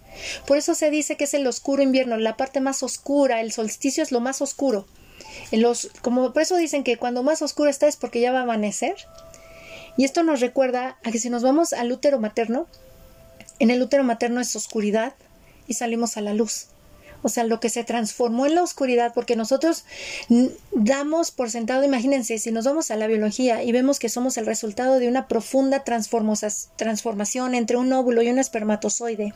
[0.47, 4.03] Por eso se dice que es el oscuro invierno, la parte más oscura, el solsticio
[4.03, 4.87] es lo más oscuro.
[6.03, 8.97] Como por eso dicen que cuando más oscuro está es porque ya va a amanecer.
[9.97, 12.67] Y esto nos recuerda a que si nos vamos al útero materno,
[13.61, 15.15] en el útero materno es oscuridad
[15.67, 16.69] y salimos a la luz.
[17.23, 19.85] O sea, lo que se transformó en la oscuridad, porque nosotros
[20.73, 24.47] damos por sentado, imagínense, si nos vamos a la biología y vemos que somos el
[24.47, 29.35] resultado de una profunda transformación entre un óvulo y un espermatozoide,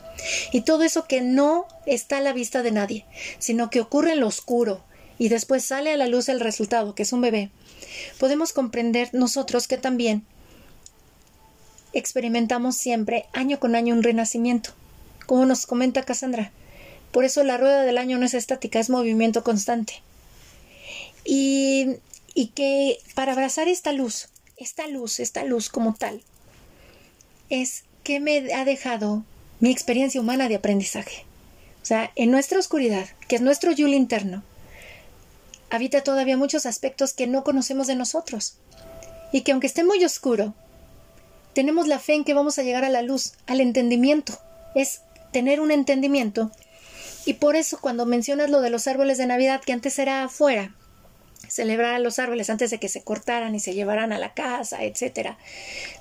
[0.51, 3.05] y todo eso que no está a la vista de nadie,
[3.37, 4.83] sino que ocurre en lo oscuro,
[5.19, 7.51] y después sale a la luz el resultado, que es un bebé,
[8.17, 10.25] podemos comprender nosotros que también
[11.93, 14.71] experimentamos siempre, año con año, un renacimiento,
[15.25, 16.51] como nos comenta Cassandra
[17.15, 20.01] por eso la rueda del año no es estática, es movimiento constante.
[21.23, 21.95] Y,
[22.33, 26.21] y que para abrazar esta luz, esta luz, esta luz como tal,
[27.49, 29.23] es que me ha dejado
[29.61, 31.23] mi experiencia humana de aprendizaje.
[31.81, 34.43] O sea, en nuestra oscuridad, que es nuestro yul interno,
[35.69, 38.57] habita todavía muchos aspectos que no conocemos de nosotros.
[39.31, 40.53] Y que aunque esté muy oscuro,
[41.53, 44.37] tenemos la fe en que vamos a llegar a la luz, al entendimiento.
[44.75, 44.99] Es
[45.35, 46.49] tener un entendimiento
[47.25, 50.73] y por eso cuando mencionas lo de los árboles de Navidad, que antes era afuera,
[51.49, 54.85] celebrar a los árboles antes de que se cortaran y se llevaran a la casa,
[54.85, 55.37] etcétera.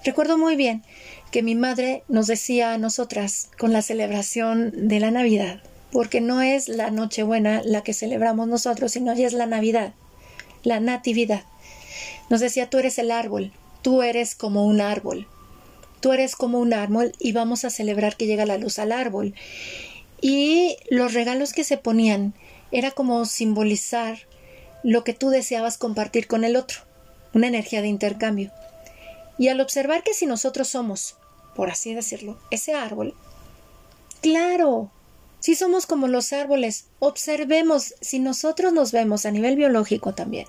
[0.05, 0.85] Recuerdo muy bien
[1.33, 6.41] que mi madre nos decía a nosotras con la celebración de la Navidad, porque no
[6.41, 9.95] es la Nochebuena la que celebramos nosotros, sino ya es la Navidad,
[10.63, 11.43] la Natividad.
[12.31, 13.51] Nos decía, tú eres el árbol,
[13.83, 15.27] tú eres como un árbol,
[16.05, 19.33] tú eres como un árbol y vamos a celebrar que llega la luz al árbol.
[20.21, 22.35] Y los regalos que se ponían
[22.73, 24.19] era como simbolizar
[24.83, 26.81] lo que tú deseabas compartir con el otro,
[27.33, 28.53] una energía de intercambio.
[29.39, 31.17] Y al observar que si nosotros somos,
[31.57, 33.15] por así decirlo, ese árbol,
[34.21, 34.91] claro,
[35.41, 40.49] si somos como los árboles, observemos si nosotros nos vemos a nivel biológico también,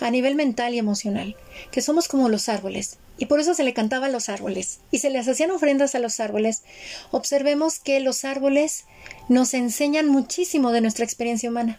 [0.00, 1.36] a nivel mental y emocional,
[1.70, 4.80] que somos como los árboles, y por eso se le cantaba a los árboles.
[4.90, 6.62] Y se les hacían ofrendas a los árboles,
[7.10, 8.84] observemos que los árboles
[9.28, 11.78] nos enseñan muchísimo de nuestra experiencia humana.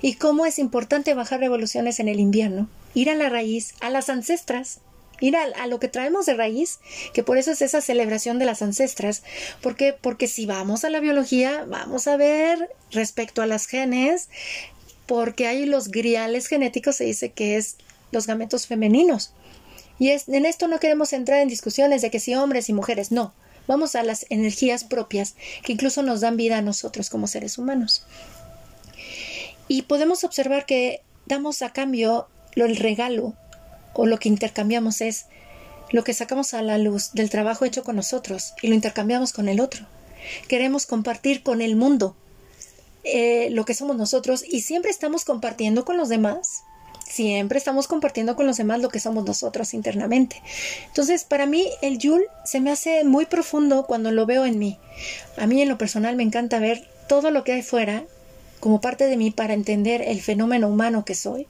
[0.00, 4.08] Y cómo es importante bajar revoluciones en el invierno, ir a la raíz, a las
[4.08, 4.80] ancestras,
[5.20, 6.80] ir a, lo que traemos de raíz,
[7.14, 9.22] que por eso es esa celebración de las ancestras,
[9.60, 14.28] porque porque si vamos a la biología, vamos a ver respecto a las genes,
[15.06, 17.76] porque hay los griales genéticos se dice que es
[18.10, 19.32] los gametos femeninos.
[19.98, 23.34] Y en esto no queremos entrar en discusiones de que si hombres y mujeres, no.
[23.66, 28.04] Vamos a las energías propias que incluso nos dan vida a nosotros como seres humanos.
[29.68, 33.34] Y podemos observar que damos a cambio lo, el regalo
[33.94, 35.26] o lo que intercambiamos es
[35.90, 39.48] lo que sacamos a la luz del trabajo hecho con nosotros y lo intercambiamos con
[39.48, 39.86] el otro.
[40.48, 42.16] Queremos compartir con el mundo
[43.04, 46.62] eh, lo que somos nosotros y siempre estamos compartiendo con los demás
[47.12, 50.42] siempre estamos compartiendo con los demás lo que somos nosotros internamente.
[50.86, 54.78] Entonces, para mí el Yul se me hace muy profundo cuando lo veo en mí.
[55.36, 58.04] A mí en lo personal me encanta ver todo lo que hay fuera
[58.60, 61.46] como parte de mí para entender el fenómeno humano que soy.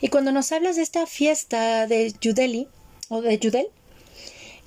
[0.00, 2.66] Y cuando nos hablas de esta fiesta de Yudeli
[3.08, 3.68] o de Yudel,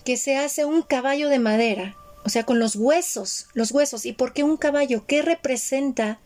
[0.06, 4.06] que se hace un caballo de madera, o sea, con los huesos, los huesos.
[4.06, 5.06] ¿Y por qué un caballo?
[5.06, 6.20] ¿Qué representa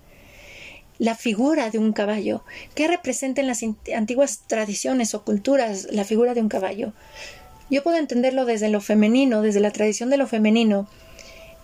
[1.02, 2.44] la figura de un caballo.
[2.76, 3.64] ¿Qué representa en las
[3.96, 6.94] antiguas tradiciones o culturas la figura de un caballo?
[7.72, 10.88] Yo puedo entenderlo desde lo femenino, desde la tradición de lo femenino.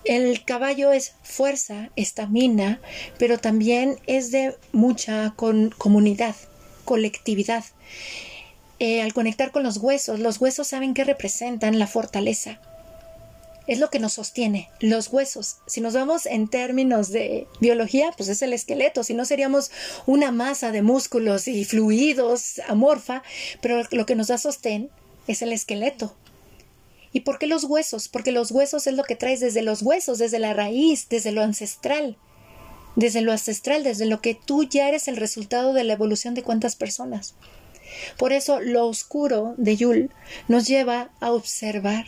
[0.06, 2.82] El caballo es fuerza, estamina,
[3.20, 6.36] pero también es de mucha comunidad,
[6.84, 7.64] colectividad.
[8.80, 12.60] Eh, al conectar con los huesos, los huesos saben qué representan la fortaleza,
[13.68, 15.58] es lo que nos sostiene, los huesos.
[15.68, 19.72] Si nos vamos en términos de biología, pues es el esqueleto, si no seríamos
[20.06, 23.24] una masa de músculos y fluidos amorfa,
[23.62, 24.90] pero lo que nos da sostén
[25.28, 26.16] es el esqueleto.
[27.12, 28.08] ¿Y por qué los huesos?
[28.08, 31.42] Porque los huesos es lo que traes desde los huesos, desde la raíz, desde lo
[31.42, 32.18] ancestral,
[32.96, 36.44] desde lo ancestral, desde lo que tú ya eres el resultado de la evolución de
[36.44, 37.36] cuántas personas.
[38.18, 40.12] Por eso lo oscuro de Yul
[40.48, 42.06] nos lleva a observar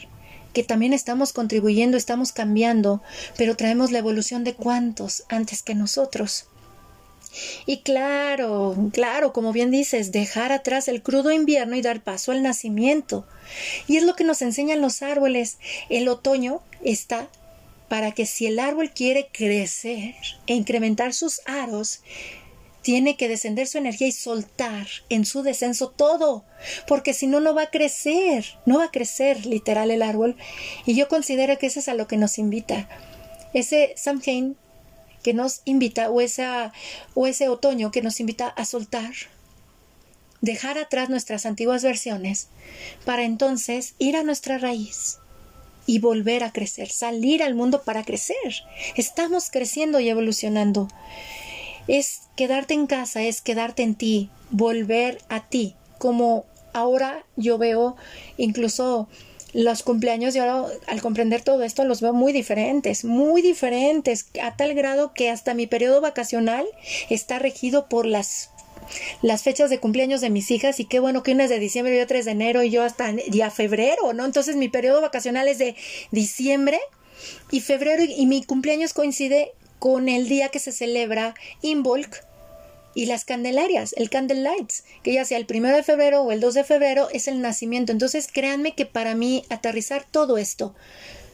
[0.54, 3.02] que también estamos contribuyendo, estamos cambiando,
[3.38, 6.46] pero traemos la evolución de cuántos antes que nosotros.
[7.66, 12.42] Y claro, claro, como bien dices, dejar atrás el crudo invierno y dar paso al
[12.42, 13.26] nacimiento.
[13.88, 15.58] Y es lo que nos enseñan los árboles.
[15.90, 17.30] El otoño está
[17.88, 20.16] para que si el árbol quiere crecer
[20.48, 22.02] e incrementar sus aros,
[22.82, 26.46] tiene que descender su energía y soltar en su descenso todo,
[26.88, 30.38] porque si no, no va a crecer, no va a crecer literal el árbol.
[30.86, 32.88] Y yo considero que eso es a lo que nos invita.
[33.54, 34.56] Ese Samhain
[35.24, 36.72] que nos invita, o, esa,
[37.14, 39.12] o ese otoño que nos invita a soltar,
[40.42, 42.48] dejar atrás nuestras antiguas versiones,
[43.06, 45.20] para entonces ir a nuestra raíz
[45.86, 48.64] y volver a crecer, salir al mundo para crecer.
[48.96, 50.88] Estamos creciendo y evolucionando.
[51.90, 57.96] Es quedarte en casa, es quedarte en ti, volver a ti, como ahora yo veo
[58.38, 59.08] incluso
[59.54, 64.56] los cumpleaños y ahora al comprender todo esto los veo muy diferentes, muy diferentes, a
[64.56, 66.68] tal grado que hasta mi periodo vacacional
[67.10, 68.52] está regido por las
[69.22, 71.96] las fechas de cumpleaños de mis hijas y qué bueno que una es de diciembre
[71.96, 74.26] y otra es de enero y yo hasta ya febrero, ¿no?
[74.26, 75.76] Entonces mi periodo vacacional es de
[76.12, 76.80] diciembre
[77.52, 82.24] y febrero y mi cumpleaños coincide con el día que se celebra Involk
[82.94, 86.42] y las candelarias, el candle lights, que ya sea el primero de febrero o el
[86.42, 87.92] 2 de febrero es el nacimiento.
[87.92, 90.76] Entonces créanme que para mí aterrizar todo esto,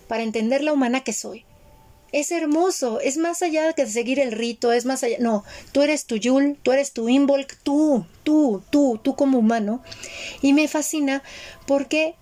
[0.07, 1.45] para entender la humana que soy,
[2.11, 6.05] es hermoso, es más allá de seguir el rito, es más allá, no, tú eres
[6.05, 9.83] tu Yul, tú eres tu Involk, tú, tú, tú, tú como humano.
[10.41, 11.23] Y me fascina
[11.67, 12.15] porque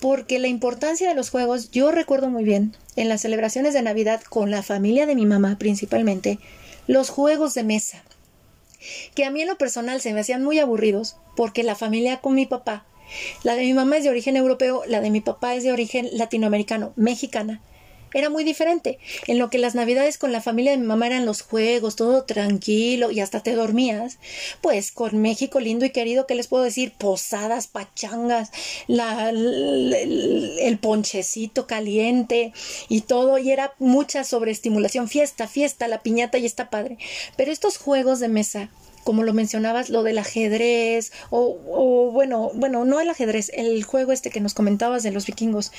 [0.00, 4.20] porque la importancia de los juegos, yo recuerdo muy bien, en las celebraciones de Navidad
[4.28, 6.38] con la familia de mi mamá principalmente,
[6.86, 8.02] los juegos de mesa
[9.14, 12.34] que a mí en lo personal se me hacían muy aburridos porque la familia con
[12.34, 12.84] mi papá,
[13.42, 16.08] la de mi mamá es de origen europeo, la de mi papá es de origen
[16.12, 17.60] latinoamericano, mexicana,
[18.14, 18.98] era muy diferente.
[19.26, 22.24] En lo que las navidades con la familia de mi mamá eran los juegos, todo
[22.24, 24.18] tranquilo y hasta te dormías,
[24.60, 26.92] pues con México lindo y querido, ¿qué les puedo decir?
[26.98, 28.50] Posadas, pachangas,
[28.86, 32.52] la, el ponchecito caliente
[32.88, 36.98] y todo, y era mucha sobreestimulación, fiesta, fiesta, la piñata y está padre.
[37.36, 38.70] Pero estos juegos de mesa
[39.08, 44.28] como lo mencionabas, lo del ajedrez, o, bueno, bueno, no el ajedrez, el juego este
[44.28, 45.72] que nos comentabas de los vikingos.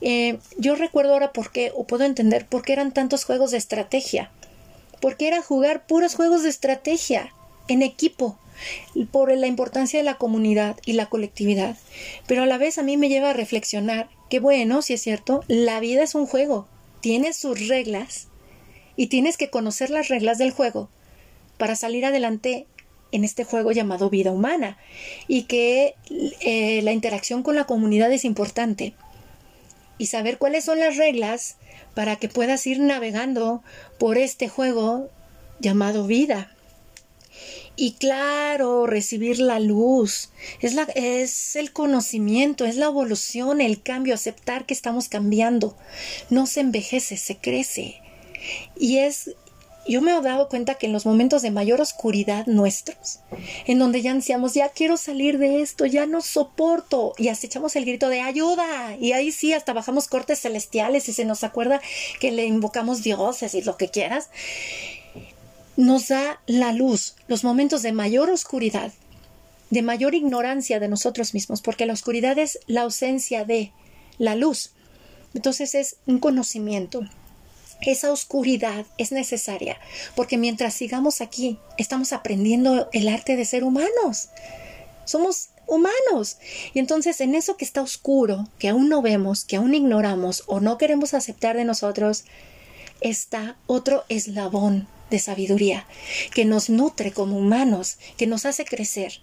[0.00, 3.58] Eh, yo recuerdo ahora por qué, o puedo entender por qué eran tantos juegos de
[3.58, 4.30] estrategia.
[5.00, 7.32] Porque era jugar puros juegos de estrategia
[7.66, 8.38] en equipo,
[9.10, 11.76] por la importancia de la comunidad y la colectividad.
[12.28, 15.42] Pero a la vez a mí me lleva a reflexionar que bueno, si es cierto,
[15.48, 16.68] la vida es un juego,
[17.00, 18.28] tiene sus reglas
[18.94, 20.90] y tienes que conocer las reglas del juego
[21.58, 22.66] para salir adelante
[23.12, 24.78] en este juego llamado vida humana
[25.26, 25.94] y que
[26.40, 28.94] eh, la interacción con la comunidad es importante
[29.98, 31.56] y saber cuáles son las reglas
[31.94, 33.62] para que puedas ir navegando
[33.98, 35.10] por este juego
[35.60, 36.54] llamado vida.
[37.80, 40.30] Y claro, recibir la luz
[40.60, 45.76] es, la, es el conocimiento, es la evolución, el cambio, aceptar que estamos cambiando.
[46.28, 48.00] No se envejece, se crece.
[48.76, 49.36] Y es
[49.88, 53.20] yo me he dado cuenta que en los momentos de mayor oscuridad nuestros,
[53.66, 57.74] en donde ya ansiamos, ya quiero salir de esto, ya no soporto, y hasta echamos
[57.76, 61.80] el grito de ayuda, y ahí sí, hasta bajamos cortes celestiales y se nos acuerda
[62.20, 64.30] que le invocamos dioses y lo que quieras,
[65.76, 68.92] nos da la luz, los momentos de mayor oscuridad,
[69.70, 73.72] de mayor ignorancia de nosotros mismos, porque la oscuridad es la ausencia de
[74.18, 74.72] la luz.
[75.34, 77.02] Entonces es un conocimiento,
[77.82, 79.78] esa oscuridad es necesaria
[80.14, 84.28] porque mientras sigamos aquí estamos aprendiendo el arte de ser humanos.
[85.04, 86.38] Somos humanos.
[86.74, 90.60] Y entonces en eso que está oscuro, que aún no vemos, que aún ignoramos o
[90.60, 92.24] no queremos aceptar de nosotros,
[93.00, 95.86] está otro eslabón de sabiduría
[96.34, 99.20] que nos nutre como humanos, que nos hace crecer.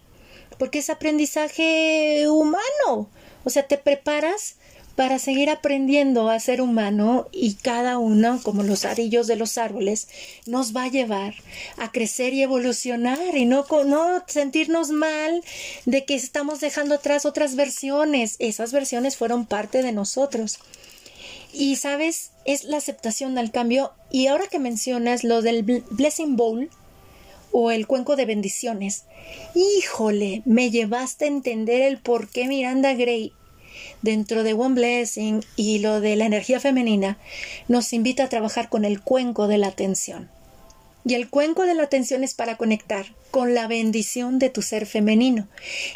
[0.57, 3.09] Porque es aprendizaje humano.
[3.43, 4.55] O sea, te preparas
[4.95, 10.07] para seguir aprendiendo a ser humano y cada uno, como los arillos de los árboles,
[10.45, 11.33] nos va a llevar
[11.77, 15.43] a crecer y evolucionar y no, no sentirnos mal
[15.85, 18.37] de que estamos dejando atrás otras versiones.
[18.39, 20.59] Esas versiones fueron parte de nosotros.
[21.51, 23.91] Y sabes, es la aceptación al cambio.
[24.11, 26.69] Y ahora que mencionas lo del Blessing Bowl,
[27.57, 29.05] o el cuenco de bendiciones.
[29.55, 33.31] Híjole, me llevaste a entender el por qué Miranda Gray
[34.05, 37.17] dentro de One Blessing y lo de la energía femenina,
[37.67, 40.29] nos invita a trabajar con el cuenco de la atención.
[41.07, 44.87] Y el cuenco de la atención es para conectar con la bendición de tu ser
[44.87, 45.47] femenino.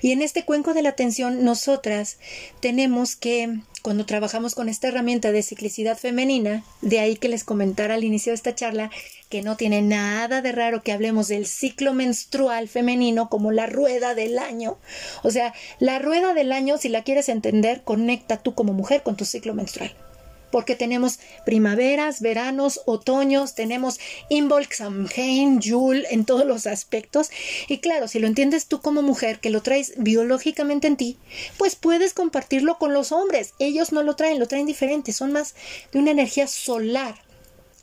[0.03, 2.19] Y en este cuenco de la atención nosotras
[2.59, 7.95] tenemos que, cuando trabajamos con esta herramienta de ciclicidad femenina, de ahí que les comentara
[7.95, 8.91] al inicio de esta charla,
[9.29, 14.13] que no tiene nada de raro que hablemos del ciclo menstrual femenino como la rueda
[14.13, 14.77] del año.
[15.23, 19.17] O sea, la rueda del año, si la quieres entender, conecta tú como mujer con
[19.17, 19.95] tu ciclo menstrual
[20.51, 27.29] porque tenemos primaveras, veranos, otoños, tenemos Involxamhain, Yule en todos los aspectos.
[27.67, 31.17] Y claro, si lo entiendes tú como mujer, que lo traes biológicamente en ti,
[31.57, 33.53] pues puedes compartirlo con los hombres.
[33.59, 35.55] Ellos no lo traen, lo traen diferente, son más
[35.91, 37.15] de una energía solar.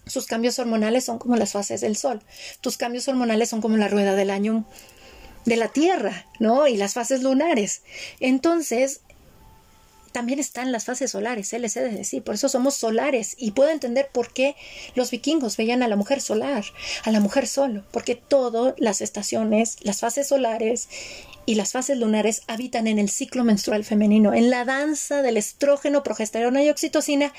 [0.06, 2.22] Sus cambios hormonales son como las fases del sol.
[2.60, 4.64] Tus cambios hormonales son como la rueda del año
[5.46, 6.66] de la Tierra, ¿no?
[6.66, 7.82] Y las fases lunares.
[8.20, 9.00] Entonces,
[10.16, 13.68] también están las fases solares, él he de decir, por eso somos solares y puedo
[13.68, 14.56] entender por qué
[14.94, 16.64] los vikingos veían a la mujer solar,
[17.04, 20.88] a la mujer solo, porque todas las estaciones, las fases solares
[21.46, 26.02] y las fases lunares habitan en el ciclo menstrual femenino, en la danza del estrógeno,
[26.02, 27.32] progesterona y oxitocina,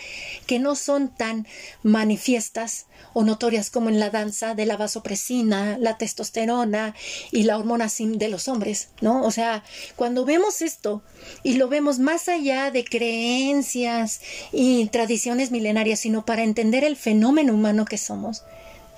[0.46, 1.46] que no son tan
[1.84, 6.96] manifiestas o notorias como en la danza de la vasopresina, la testosterona
[7.32, 9.24] y la hormona SIM de los hombres, ¿no?
[9.24, 9.64] O sea,
[9.96, 11.04] cuando vemos esto
[11.44, 17.54] y lo vemos más allá de creencias y tradiciones milenarias, sino para entender el fenómeno
[17.54, 18.44] humano que somos,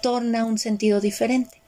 [0.02, 1.59] torna un sentido diferente.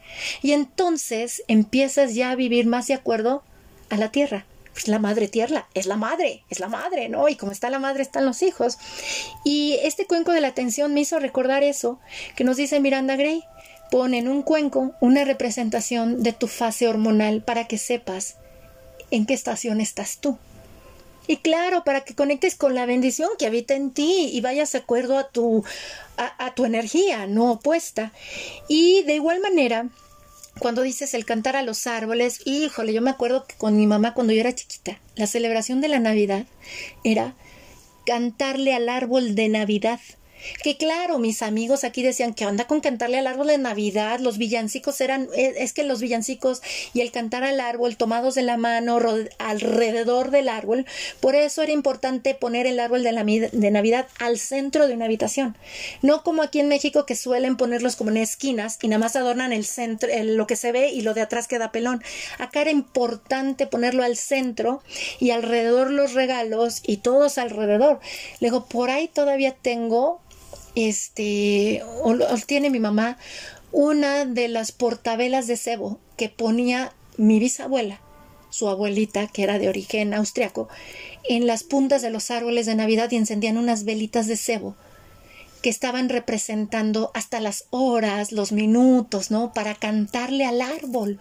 [0.42, 3.42] Y entonces empiezas ya a vivir más de acuerdo
[3.90, 4.46] a la tierra.
[4.72, 7.28] Pues la madre tierra es la madre, es la madre, ¿no?
[7.28, 8.78] Y como está la madre, están los hijos.
[9.44, 12.00] Y este cuenco de la atención me hizo recordar eso
[12.36, 13.44] que nos dice Miranda Gray.
[13.90, 18.36] Pon en un cuenco una representación de tu fase hormonal para que sepas
[19.10, 20.38] en qué estación estás tú.
[21.26, 24.78] Y claro, para que conectes con la bendición que habita en ti y vayas de
[24.78, 25.64] acuerdo a tu,
[26.16, 28.12] a tu energía, no opuesta.
[28.68, 29.88] Y de igual manera,
[30.58, 34.14] cuando dices el cantar a los árboles, híjole, yo me acuerdo que con mi mamá
[34.14, 36.46] cuando yo era chiquita, la celebración de la Navidad
[37.04, 37.34] era
[38.06, 40.00] cantarle al árbol de Navidad
[40.62, 44.38] que claro, mis amigos aquí decían que anda con cantarle al árbol de Navidad, los
[44.38, 46.62] villancicos eran, eh, es que los villancicos
[46.94, 48.98] y el cantar al árbol tomados de la mano
[49.38, 50.86] alrededor del árbol,
[51.20, 55.56] por eso era importante poner el árbol de, Navidad al centro de una habitación,
[56.02, 59.52] no como aquí en México que suelen ponerlos como en esquinas y nada más adornan
[59.52, 62.02] el centro, lo que se ve y lo de atrás queda pelón.
[62.38, 64.82] Acá era importante ponerlo al centro
[65.20, 68.00] y alrededor los regalos y todos alrededor.
[68.40, 70.20] Luego por ahí todavía tengo
[70.74, 71.82] este,
[72.46, 73.18] tiene mi mamá,
[73.72, 78.00] una de las portavelas de cebo que ponía mi bisabuela,
[78.50, 80.68] su abuelita, que era de origen austriaco,
[81.28, 84.76] en las puntas de los árboles de Navidad y encendían unas velitas de cebo
[85.62, 89.52] que estaban representando hasta las horas, los minutos, ¿no?
[89.52, 91.20] Para cantarle al árbol.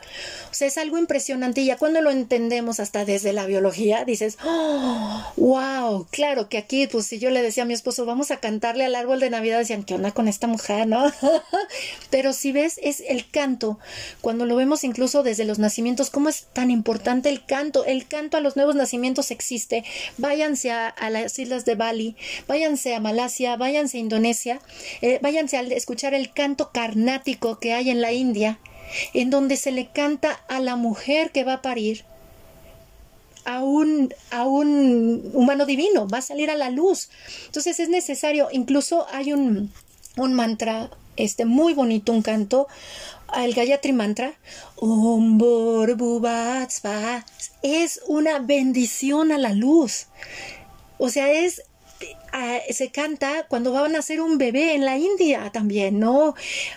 [0.50, 4.38] O sea, es algo impresionante y ya cuando lo entendemos hasta desde la biología, dices,
[4.44, 8.38] oh, wow, claro que aquí, pues si yo le decía a mi esposo, vamos a
[8.38, 11.12] cantarle al árbol de Navidad, decían, ¿qué onda con esta mujer, no?
[12.10, 13.78] Pero si ves, es el canto,
[14.22, 17.86] cuando lo vemos incluso desde los nacimientos, ¿cómo es tan importante el canto?
[17.86, 19.84] El canto a los nuevos nacimientos existe.
[20.18, 22.16] Váyanse a, a las islas de Bali,
[22.48, 24.31] váyanse a Malasia, váyanse a Indonesia,
[25.02, 28.60] eh, váyanse a escuchar el canto carnático que hay en la India,
[29.14, 32.04] en donde se le canta a la mujer que va a parir,
[33.46, 37.10] a un, a un humano divino, va a salir a la luz.
[37.46, 39.72] Entonces es necesario, incluso hay un,
[40.18, 42.68] un mantra este, muy bonito, un canto,
[43.36, 44.34] el Gayatri Mantra,
[47.62, 50.08] es una bendición a la luz.
[50.98, 51.64] O sea, es
[52.70, 56.36] se canta cuando va a nacer un bebé en la India también, ¿no?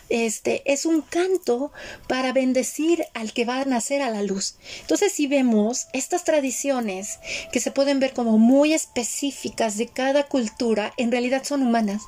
[0.08, 1.72] Este es un canto
[2.08, 4.56] para bendecir al que va a nacer a la luz.
[4.80, 7.18] Entonces, si vemos estas tradiciones
[7.52, 12.02] que se pueden ver como muy específicas de cada cultura, en realidad son humanas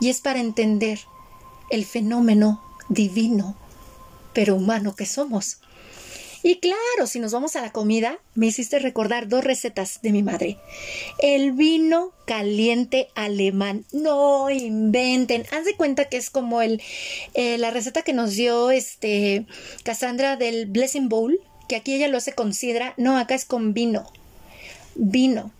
[0.00, 1.00] y es para entender
[1.70, 3.56] el fenómeno divino,
[4.32, 5.58] pero humano que somos.
[6.42, 10.22] Y claro, si nos vamos a la comida, me hiciste recordar dos recetas de mi
[10.22, 10.58] madre.
[11.18, 13.84] El vino caliente alemán.
[13.92, 15.44] No inventen.
[15.52, 16.82] Haz de cuenta que es como el,
[17.34, 19.46] eh, la receta que nos dio este
[19.84, 21.38] Cassandra del Blessing Bowl,
[21.68, 22.94] que aquí ella lo hace con sidra.
[22.96, 24.10] No, acá es con vino.
[24.94, 25.52] Vino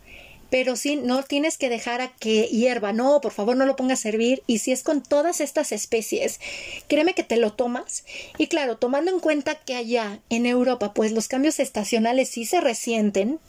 [0.52, 4.00] pero sí, no tienes que dejar a que hierva, no, por favor no lo pongas
[4.00, 6.40] a servir y si es con todas estas especies,
[6.88, 8.04] créeme que te lo tomas.
[8.36, 12.60] Y claro, tomando en cuenta que allá en Europa pues los cambios estacionales sí se
[12.60, 13.40] resienten,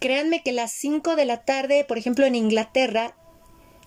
[0.00, 3.14] créanme que las 5 de la tarde, por ejemplo en Inglaterra,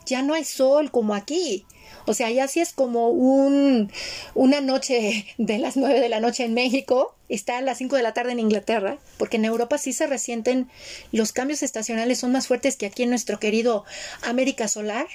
[0.06, 1.66] ya no hay sol como aquí.
[2.06, 3.92] O sea, ya sí es como un,
[4.34, 8.04] una noche de las nueve de la noche en México, está a las cinco de
[8.04, 10.70] la tarde en Inglaterra, porque en Europa sí se resienten,
[11.12, 13.86] los cambios estacionales son más fuertes que aquí en nuestro querido
[14.24, 15.08] América Solar.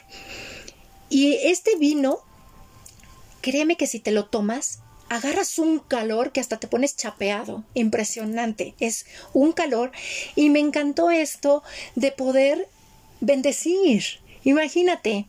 [1.09, 2.19] Y este vino,
[3.41, 8.75] créeme que si te lo tomas, agarras un calor que hasta te pones chapeado, impresionante,
[8.79, 9.91] es un calor
[10.37, 11.63] y me encantó esto
[11.97, 12.69] de poder
[13.21, 14.05] bendecir.
[14.45, 15.27] Imagínate,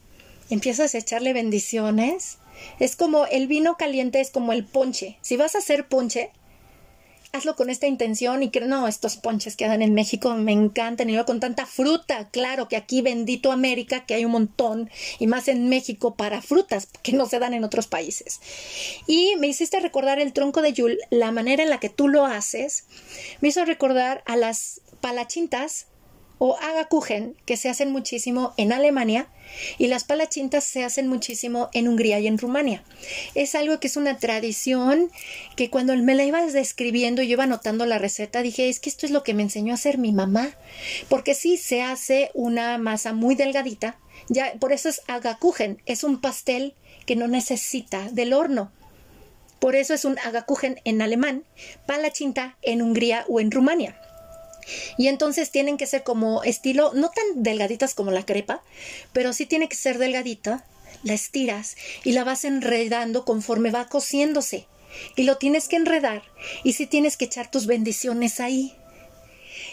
[0.50, 2.38] empiezas a echarle bendiciones.
[2.80, 5.18] Es como el vino caliente, es como el ponche.
[5.22, 6.32] Si vas a hacer ponche,
[7.34, 11.10] hazlo con esta intención y que no, estos ponches que dan en México me encantan
[11.10, 14.90] y luego con tanta fruta, claro que aquí bendito América que hay un montón
[15.20, 18.42] y más en México para frutas que no se dan en otros países.
[19.08, 22.26] Y me hiciste recordar el tronco de Yul, la manera en la que tú lo
[22.26, 22.86] haces,
[23.40, 25.88] me hizo recordar a las palachintas
[26.44, 29.28] o agakuchen que se hacen muchísimo en Alemania
[29.78, 32.84] y las palachintas se hacen muchísimo en Hungría y en Rumania.
[33.36, 35.12] Es algo que es una tradición
[35.56, 39.06] que cuando me la ibas describiendo yo iba anotando la receta dije es que esto
[39.06, 40.50] es lo que me enseñó a hacer mi mamá
[41.10, 46.22] porque sí se hace una masa muy delgadita ya por eso es agakuchen es un
[46.22, 46.74] pastel
[47.06, 48.72] que no necesita del horno
[49.60, 51.44] por eso es un agakuchen en alemán,
[51.86, 53.96] palachinta en Hungría o en Rumania.
[54.98, 58.64] Y entonces tienen que ser como estilo, no tan delgaditas como la crepa,
[59.14, 60.66] pero sí tiene que ser delgadita,
[61.04, 64.68] la estiras y la vas enredando conforme va cociéndose.
[65.16, 66.22] Y lo tienes que enredar
[66.64, 68.76] y sí tienes que echar tus bendiciones ahí.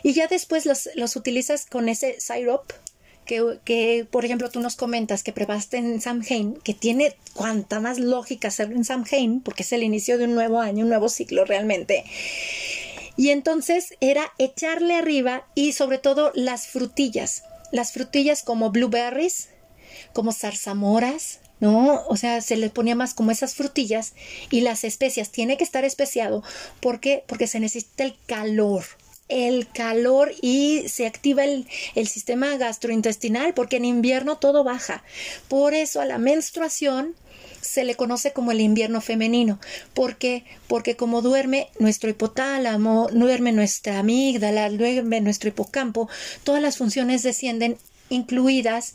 [0.03, 2.73] Y ya después los, los utilizas con ese syrup
[3.29, 7.99] que, que, por ejemplo, tú nos comentas que probaste en Samhain, que tiene cuanta más
[7.99, 11.45] lógica hacerlo en Samhain, porque es el inicio de un nuevo año, un nuevo ciclo
[11.45, 12.05] realmente.
[13.19, 17.43] Y entonces era echarle arriba y sobre todo las frutillas,
[17.73, 19.49] las frutillas como blueberries,
[20.13, 22.05] como zarzamoras, ¿no?
[22.07, 24.15] O sea, se le ponía más como esas frutillas
[24.51, 25.31] y las especias.
[25.31, 26.45] Tiene que estar especiado.
[26.81, 27.25] ¿Por qué?
[27.27, 28.85] Porque se necesita el calor.
[29.29, 31.67] El calor y se activa el,
[31.97, 35.03] el sistema gastrointestinal porque en invierno todo baja.
[35.49, 37.17] Por eso a la menstruación
[37.69, 39.61] se le conoce como el invierno femenino.
[39.95, 40.45] ¿Por qué?
[40.67, 46.09] Porque como duerme nuestro hipotálamo, duerme nuestra amígdala, duerme nuestro hipocampo,
[46.45, 47.77] todas las funciones descienden,
[48.09, 48.95] incluidas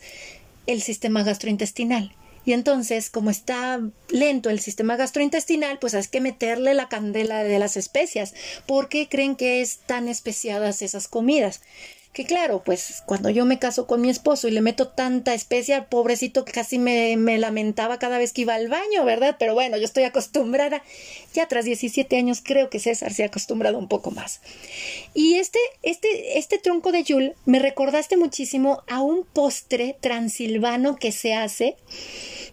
[0.66, 2.16] el sistema gastrointestinal.
[2.46, 7.60] Y entonces, como está lento el sistema gastrointestinal, pues hay que meterle la candela de
[7.60, 8.34] las especias,
[8.66, 11.62] porque creen que es tan especiadas esas comidas
[12.14, 15.90] que claro, pues cuando yo me caso con mi esposo y le meto tanta especia,
[15.90, 19.36] pobrecito que casi me, me, lamentaba cada vez que iba al baño, ¿verdad?
[19.40, 20.84] Pero bueno, yo estoy acostumbrada.
[21.34, 24.42] Ya tras 17 años creo que César se ha acostumbrado un poco más.
[25.16, 31.12] Y este, este, este tronco de yul me recordaste muchísimo a un postre transilvano que
[31.12, 31.78] se hace,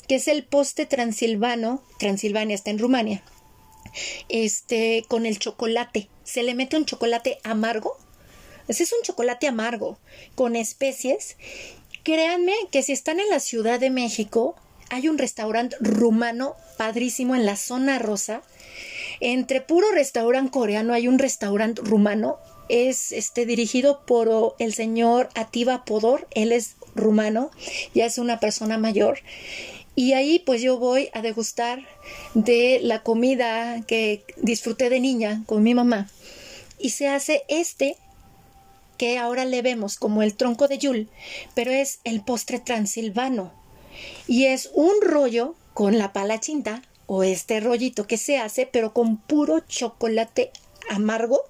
[0.09, 3.23] que es el postre transilvano, Transilvania está en Rumania,
[4.31, 6.09] este, con el chocolate.
[6.25, 7.99] Se le mete un chocolate amargo
[8.71, 9.99] ese es un chocolate amargo,
[10.37, 11.37] con especies.
[12.05, 14.55] Créanme que si están en la Ciudad de México,
[14.91, 18.43] hay un restaurante rumano padrísimo en la zona rosa.
[19.19, 22.39] Entre puro restaurante coreano hay un restaurante rumano.
[22.69, 26.29] Es este dirigido por el señor Ativa Podor.
[26.31, 27.51] Él es rumano,
[27.93, 29.19] ya es una persona mayor.
[29.97, 31.85] Y ahí pues yo voy a degustar
[32.35, 36.09] de la comida que disfruté de niña con mi mamá.
[36.79, 37.97] Y se hace este
[39.01, 41.09] que ahora le vemos como el tronco de Yul,
[41.55, 43.51] pero es el postre transilvano.
[44.27, 49.17] Y es un rollo con la palachinta o este rollito que se hace, pero con
[49.17, 50.51] puro chocolate
[50.91, 51.45] amargo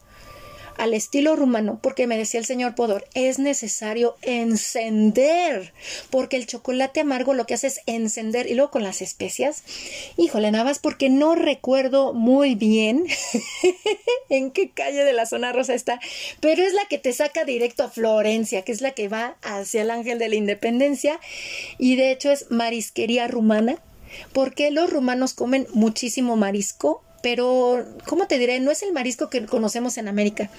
[0.81, 5.75] al estilo rumano, porque me decía el señor Podor, es necesario encender,
[6.09, 9.63] porque el chocolate amargo lo que hace es encender y luego con las especias,
[10.17, 13.05] híjole, nada más porque no recuerdo muy bien
[14.31, 16.01] en qué calle de la zona rosa está,
[16.41, 19.83] pero es la que te saca directo a Florencia, que es la que va hacia
[19.83, 21.21] el Ángel de la Independencia
[21.77, 23.77] y de hecho es marisquería rumana
[24.33, 28.61] porque los rumanos comen muchísimo marisco pero, ¿cómo te diré?
[28.61, 30.51] No es el marisco que conocemos en América.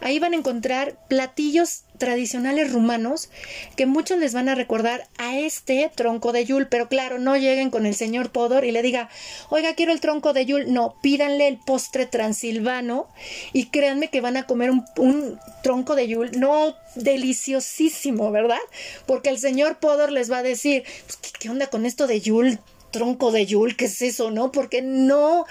[0.00, 3.30] Ahí van a encontrar platillos tradicionales rumanos
[3.76, 7.70] que muchos les van a recordar a este tronco de yul, pero claro, no lleguen
[7.70, 9.08] con el señor Podor y le diga,
[9.48, 13.08] oiga, quiero el tronco de yul, no, pídanle el postre transilvano
[13.52, 18.58] y créanme que van a comer un, tronco de yul, no deliciosísimo, ¿verdad?
[19.06, 22.20] Porque el señor Podor les va a decir, pues, ¿qué, ¿qué onda con esto de
[22.20, 22.58] yul?
[22.94, 24.52] Tronco de Yul, ¿qué es eso, no?
[24.52, 25.46] Porque no,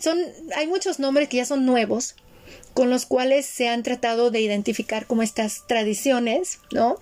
[0.00, 0.18] son,
[0.56, 2.16] hay muchos nombres que ya son nuevos,
[2.74, 6.98] con los cuales se han tratado de identificar como estas tradiciones, ¿no?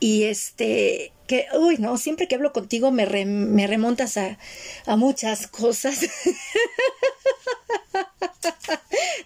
[0.00, 4.38] Y este, que, uy, no, siempre que hablo contigo me, me remontas a,
[4.86, 6.00] a muchas cosas.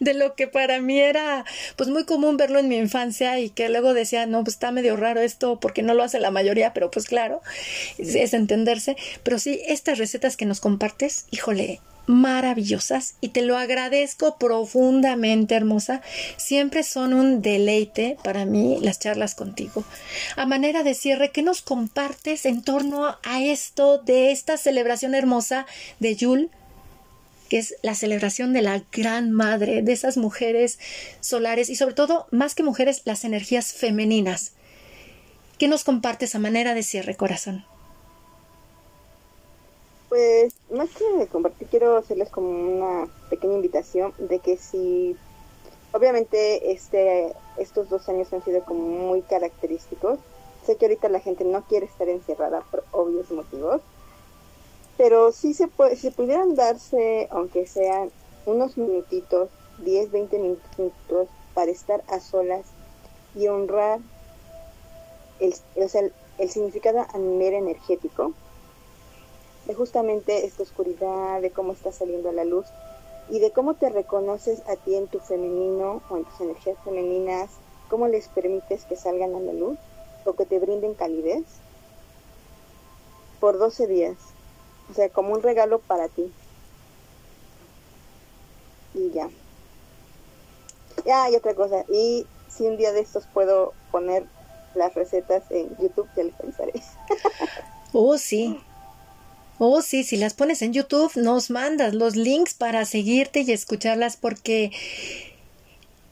[0.01, 1.45] de lo que para mí era
[1.77, 4.97] pues muy común verlo en mi infancia y que luego decía, no, pues está medio
[4.97, 7.43] raro esto porque no lo hace la mayoría, pero pues claro,
[7.99, 8.97] es entenderse.
[9.23, 16.01] Pero sí, estas recetas que nos compartes, híjole, maravillosas y te lo agradezco profundamente, hermosa.
[16.37, 19.85] Siempre son un deleite para mí las charlas contigo.
[20.35, 25.67] A manera de cierre, ¿qué nos compartes en torno a esto de esta celebración hermosa
[26.01, 26.51] de Yul?
[27.49, 30.79] que es la celebración de la gran madre, de esas mujeres
[31.21, 34.53] solares y sobre todo, más que mujeres, las energías femeninas.
[35.59, 37.65] ¿Qué nos compartes a manera de cierre, corazón?
[40.09, 45.17] Pues más que compartir, quiero hacerles como una pequeña invitación de que si,
[45.93, 50.19] obviamente, este, estos dos años han sido como muy característicos.
[50.65, 53.83] Sé que ahorita la gente no quiere estar encerrada por obvios motivos,
[54.97, 58.11] pero sí se puede, si pudieran darse, aunque sean
[58.47, 59.51] unos minutitos,
[59.85, 62.67] 10, 20 minutos, para estar a solas
[63.35, 64.01] y honrar
[65.39, 68.33] el, el, el significado a nivel energético
[69.75, 72.67] justamente esta oscuridad, de cómo está saliendo a la luz
[73.29, 77.51] y de cómo te reconoces a ti en tu femenino o en tus energías femeninas,
[77.89, 79.79] cómo les permites que salgan a la luz
[80.25, 81.45] o que te brinden calidez
[83.41, 84.17] por 12 días.
[84.91, 86.33] O sea, como un regalo para ti.
[88.95, 89.29] Y ya.
[91.05, 91.85] Ya, hay otra cosa.
[91.89, 94.25] Y si un día de estos puedo poner
[94.75, 96.73] las recetas en YouTube, ya les pensaré.
[97.93, 98.61] oh, sí.
[99.59, 104.17] Oh, sí, si las pones en YouTube, nos mandas los links para seguirte y escucharlas
[104.17, 104.71] porque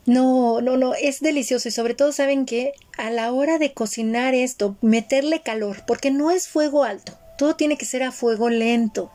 [0.05, 1.69] no, no, no, es delicioso.
[1.69, 6.31] Y sobre todo saben que a la hora de cocinar esto, meterle calor, porque no
[6.31, 9.11] es fuego alto, todo tiene que ser a fuego lento,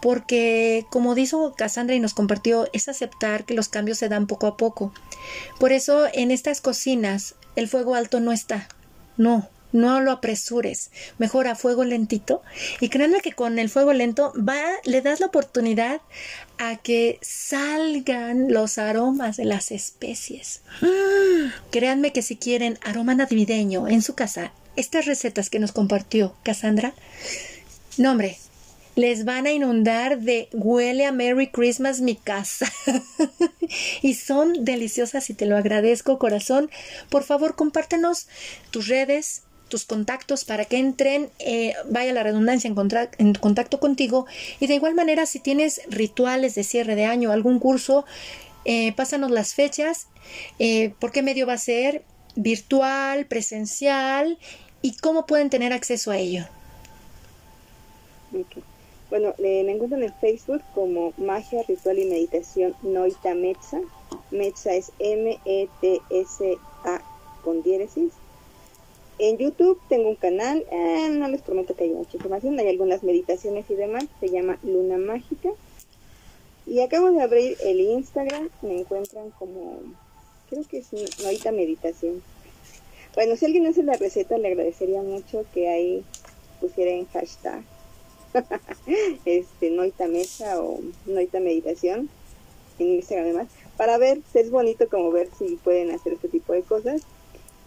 [0.00, 4.46] porque como dijo Cassandra y nos compartió, es aceptar que los cambios se dan poco
[4.46, 4.94] a poco.
[5.58, 8.68] Por eso en estas cocinas el fuego alto no está,
[9.16, 12.42] no, no lo apresures, mejor a fuego lentito
[12.80, 16.00] y créanme que con el fuego lento va, le das la oportunidad
[16.58, 20.62] a que salgan los aromas de las especies.
[21.70, 26.94] Créanme que si quieren aroma navideño en su casa, estas recetas que nos compartió Cassandra,
[27.98, 28.38] no hombre,
[28.96, 32.72] les van a inundar de huele a Merry Christmas mi casa.
[34.02, 36.70] y son deliciosas y te lo agradezco corazón.
[37.10, 38.26] Por favor, compártenos
[38.70, 42.76] tus redes, tus contactos para que entren, eh, vaya la redundancia, en,
[43.18, 44.26] en, contacto contigo.
[44.60, 48.04] Y de igual manera, si tienes rituales de cierre de año, algún curso,
[48.64, 50.08] eh, pásanos las fechas,
[50.58, 52.02] eh, por qué medio va a ser,
[52.34, 54.38] virtual, presencial
[54.82, 56.44] y cómo pueden tener acceso a ello.
[59.08, 63.80] Bueno, me encuentran en Facebook como Magia, Ritual y Meditación Noita Metza.
[64.32, 65.42] Metza es M-E-T-S-A
[67.44, 68.12] con diéresis.
[69.18, 73.02] En YouTube tengo un canal, eh, no les prometo que haya mucha información, hay algunas
[73.02, 75.50] meditaciones y demás, se llama Luna Mágica.
[76.66, 79.78] Y acabo de abrir el Instagram, me encuentran como,
[80.50, 80.88] creo que es
[81.24, 82.22] ahorita meditación.
[83.14, 86.04] Bueno, si alguien hace la receta, le agradecería mucho que ahí
[86.60, 87.62] pusiera en hashtag
[89.24, 92.08] este noita mesa o noita meditación
[92.78, 96.62] en Instagram además para ver, es bonito como ver si pueden hacer este tipo de
[96.62, 97.02] cosas.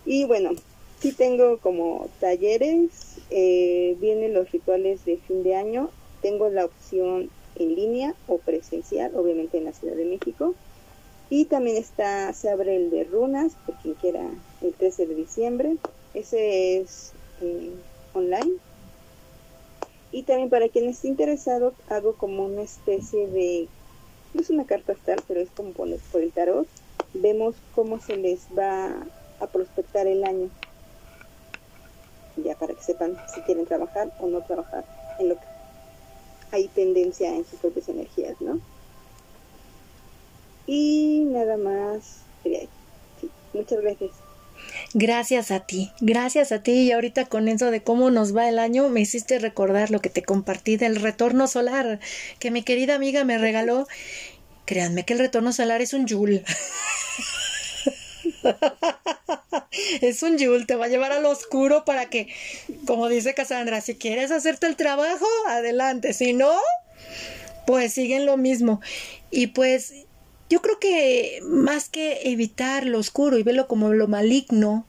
[0.05, 0.51] Y bueno,
[0.99, 5.89] Sí tengo como talleres, eh, vienen los rituales de fin de año,
[6.21, 10.55] tengo la opción en línea o presencial, obviamente en la Ciudad de México.
[11.29, 14.29] Y también está, se abre el de runas, por quien quiera,
[14.61, 15.77] el 13 de diciembre.
[16.13, 17.71] Ese es eh,
[18.13, 18.55] online.
[20.11, 23.69] Y también para quien esté interesado, hago como una especie de,
[24.33, 26.67] no es una carta astral, pero es como por el tarot.
[27.13, 29.07] Vemos cómo se les va
[29.39, 30.49] a prospectar el año
[32.43, 34.85] ya para que sepan si quieren trabajar o no trabajar
[35.19, 35.45] en lo que
[36.51, 38.59] hay tendencia en sus propias energías, ¿no?
[40.67, 42.21] Y nada más.
[43.53, 44.11] muchas gracias.
[44.93, 46.71] Gracias a ti, gracias a ti.
[46.71, 50.09] Y ahorita con eso de cómo nos va el año, me hiciste recordar lo que
[50.09, 51.99] te compartí del retorno solar
[52.39, 53.87] que mi querida amiga me regaló.
[54.65, 56.43] Créanme que el retorno solar es un yul.
[60.01, 62.27] es un Yul, te va a llevar al oscuro para que,
[62.85, 66.13] como dice Cassandra, si quieres hacerte el trabajo, adelante.
[66.13, 66.53] Si no,
[67.65, 68.81] pues siguen lo mismo.
[69.31, 69.93] Y pues
[70.49, 74.85] yo creo que más que evitar lo oscuro y verlo como lo maligno,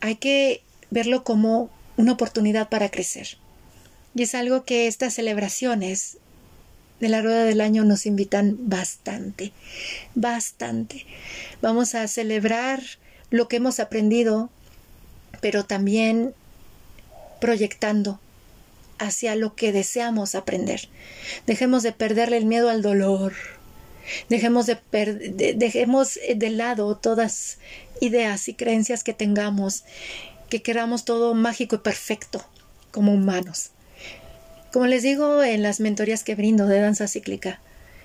[0.00, 3.36] hay que verlo como una oportunidad para crecer.
[4.14, 6.18] Y es algo que estas celebraciones
[7.00, 9.52] de la rueda del año nos invitan bastante,
[10.14, 11.06] bastante.
[11.62, 12.80] Vamos a celebrar
[13.30, 14.50] lo que hemos aprendido,
[15.40, 16.34] pero también
[17.40, 18.20] proyectando
[18.98, 20.88] hacia lo que deseamos aprender.
[21.46, 23.32] Dejemos de perderle el miedo al dolor.
[24.28, 24.76] Dejemos de,
[25.56, 27.58] dejemos de lado todas
[28.00, 29.84] ideas y creencias que tengamos,
[30.50, 32.44] que queramos todo mágico y perfecto
[32.90, 33.70] como humanos.
[34.72, 37.60] Como les digo en las mentorías que brindo de danza cíclica,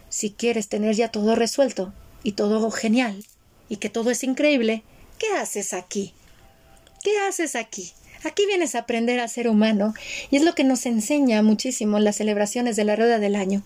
[0.09, 1.93] si quieres tener ya todo resuelto
[2.23, 3.23] y todo genial
[3.69, 4.83] y que todo es increíble,
[5.19, 6.13] ¿qué haces aquí?
[7.03, 7.93] ¿Qué haces aquí?
[8.23, 9.93] Aquí vienes a aprender a ser humano
[10.31, 13.63] y es lo que nos enseña muchísimo las celebraciones de la rueda del año.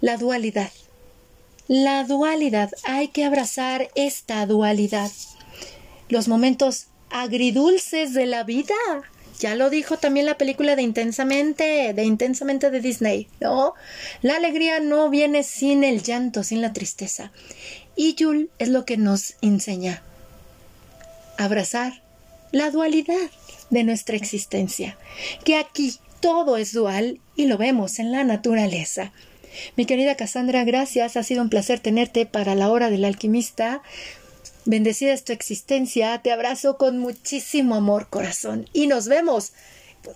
[0.00, 0.70] La dualidad.
[1.68, 2.70] La dualidad.
[2.84, 5.10] Hay que abrazar esta dualidad.
[6.08, 8.74] Los momentos agridulces de la vida.
[9.38, 13.74] Ya lo dijo también la película de Intensamente, de Intensamente de Disney, ¿no?
[14.22, 17.32] La alegría no viene sin el llanto, sin la tristeza.
[17.96, 20.02] Y Yul es lo que nos enseña.
[21.36, 22.02] Abrazar
[22.52, 23.30] la dualidad
[23.70, 24.96] de nuestra existencia,
[25.44, 29.12] que aquí todo es dual y lo vemos en la naturaleza.
[29.76, 33.82] Mi querida Cassandra, gracias, ha sido un placer tenerte para la hora del alquimista.
[34.66, 39.52] Bendecida es tu existencia, te abrazo con muchísimo amor, corazón, y nos vemos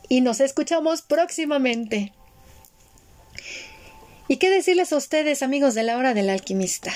[0.08, 2.12] y nos escuchamos próximamente.
[4.26, 6.92] ¿Y qué decirles a ustedes, amigos de la hora del alquimista?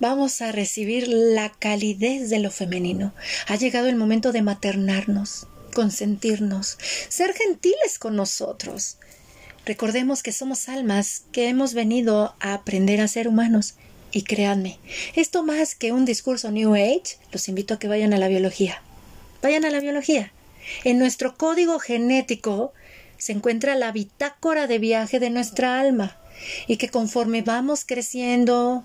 [0.00, 3.14] Vamos a recibir la calidez de lo femenino.
[3.46, 6.78] Ha llegado el momento de maternarnos, consentirnos,
[7.08, 8.98] ser gentiles con nosotros.
[9.64, 13.76] Recordemos que somos almas que hemos venido a aprender a ser humanos.
[14.14, 14.78] Y créanme,
[15.16, 18.80] esto más que un discurso New Age, los invito a que vayan a la biología.
[19.42, 20.32] Vayan a la biología.
[20.84, 22.72] En nuestro código genético
[23.18, 26.16] se encuentra la bitácora de viaje de nuestra alma
[26.68, 28.84] y que conforme vamos creciendo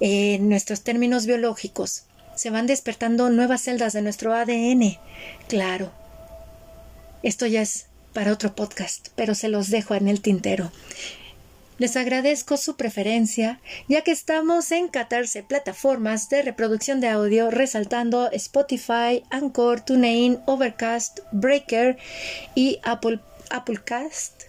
[0.00, 2.02] en nuestros términos biológicos,
[2.34, 4.98] se van despertando nuevas celdas de nuestro ADN.
[5.48, 5.92] Claro,
[7.22, 10.72] esto ya es para otro podcast, pero se los dejo en el tintero.
[11.78, 18.30] Les agradezco su preferencia, ya que estamos en 14 plataformas de reproducción de audio, resaltando
[18.32, 21.98] Spotify, Anchor, TuneIn, Overcast, Breaker
[22.54, 23.20] y Apple,
[23.50, 24.44] Applecast,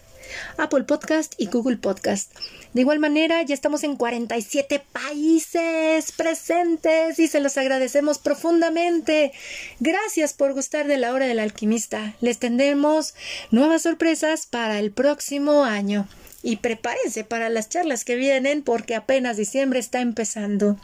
[0.56, 2.32] Apple Podcast y Google Podcast.
[2.72, 9.32] De igual manera, ya estamos en 47 países presentes y se los agradecemos profundamente.
[9.80, 12.14] Gracias por gustar de la hora del alquimista.
[12.20, 13.14] Les tendremos
[13.50, 16.08] nuevas sorpresas para el próximo año.
[16.42, 20.78] Y prepárense para las charlas que vienen porque apenas diciembre está empezando.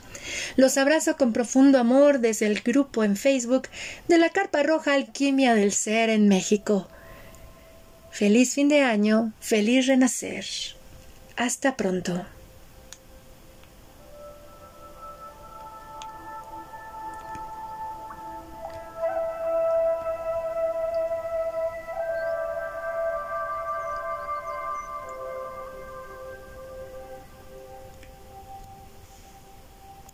[0.57, 3.68] Los abrazo con profundo amor desde el grupo en Facebook
[4.09, 6.88] de la Carpa Roja Alquimia del Ser en México.
[8.11, 10.44] Feliz fin de año, feliz renacer.
[11.36, 12.26] Hasta pronto.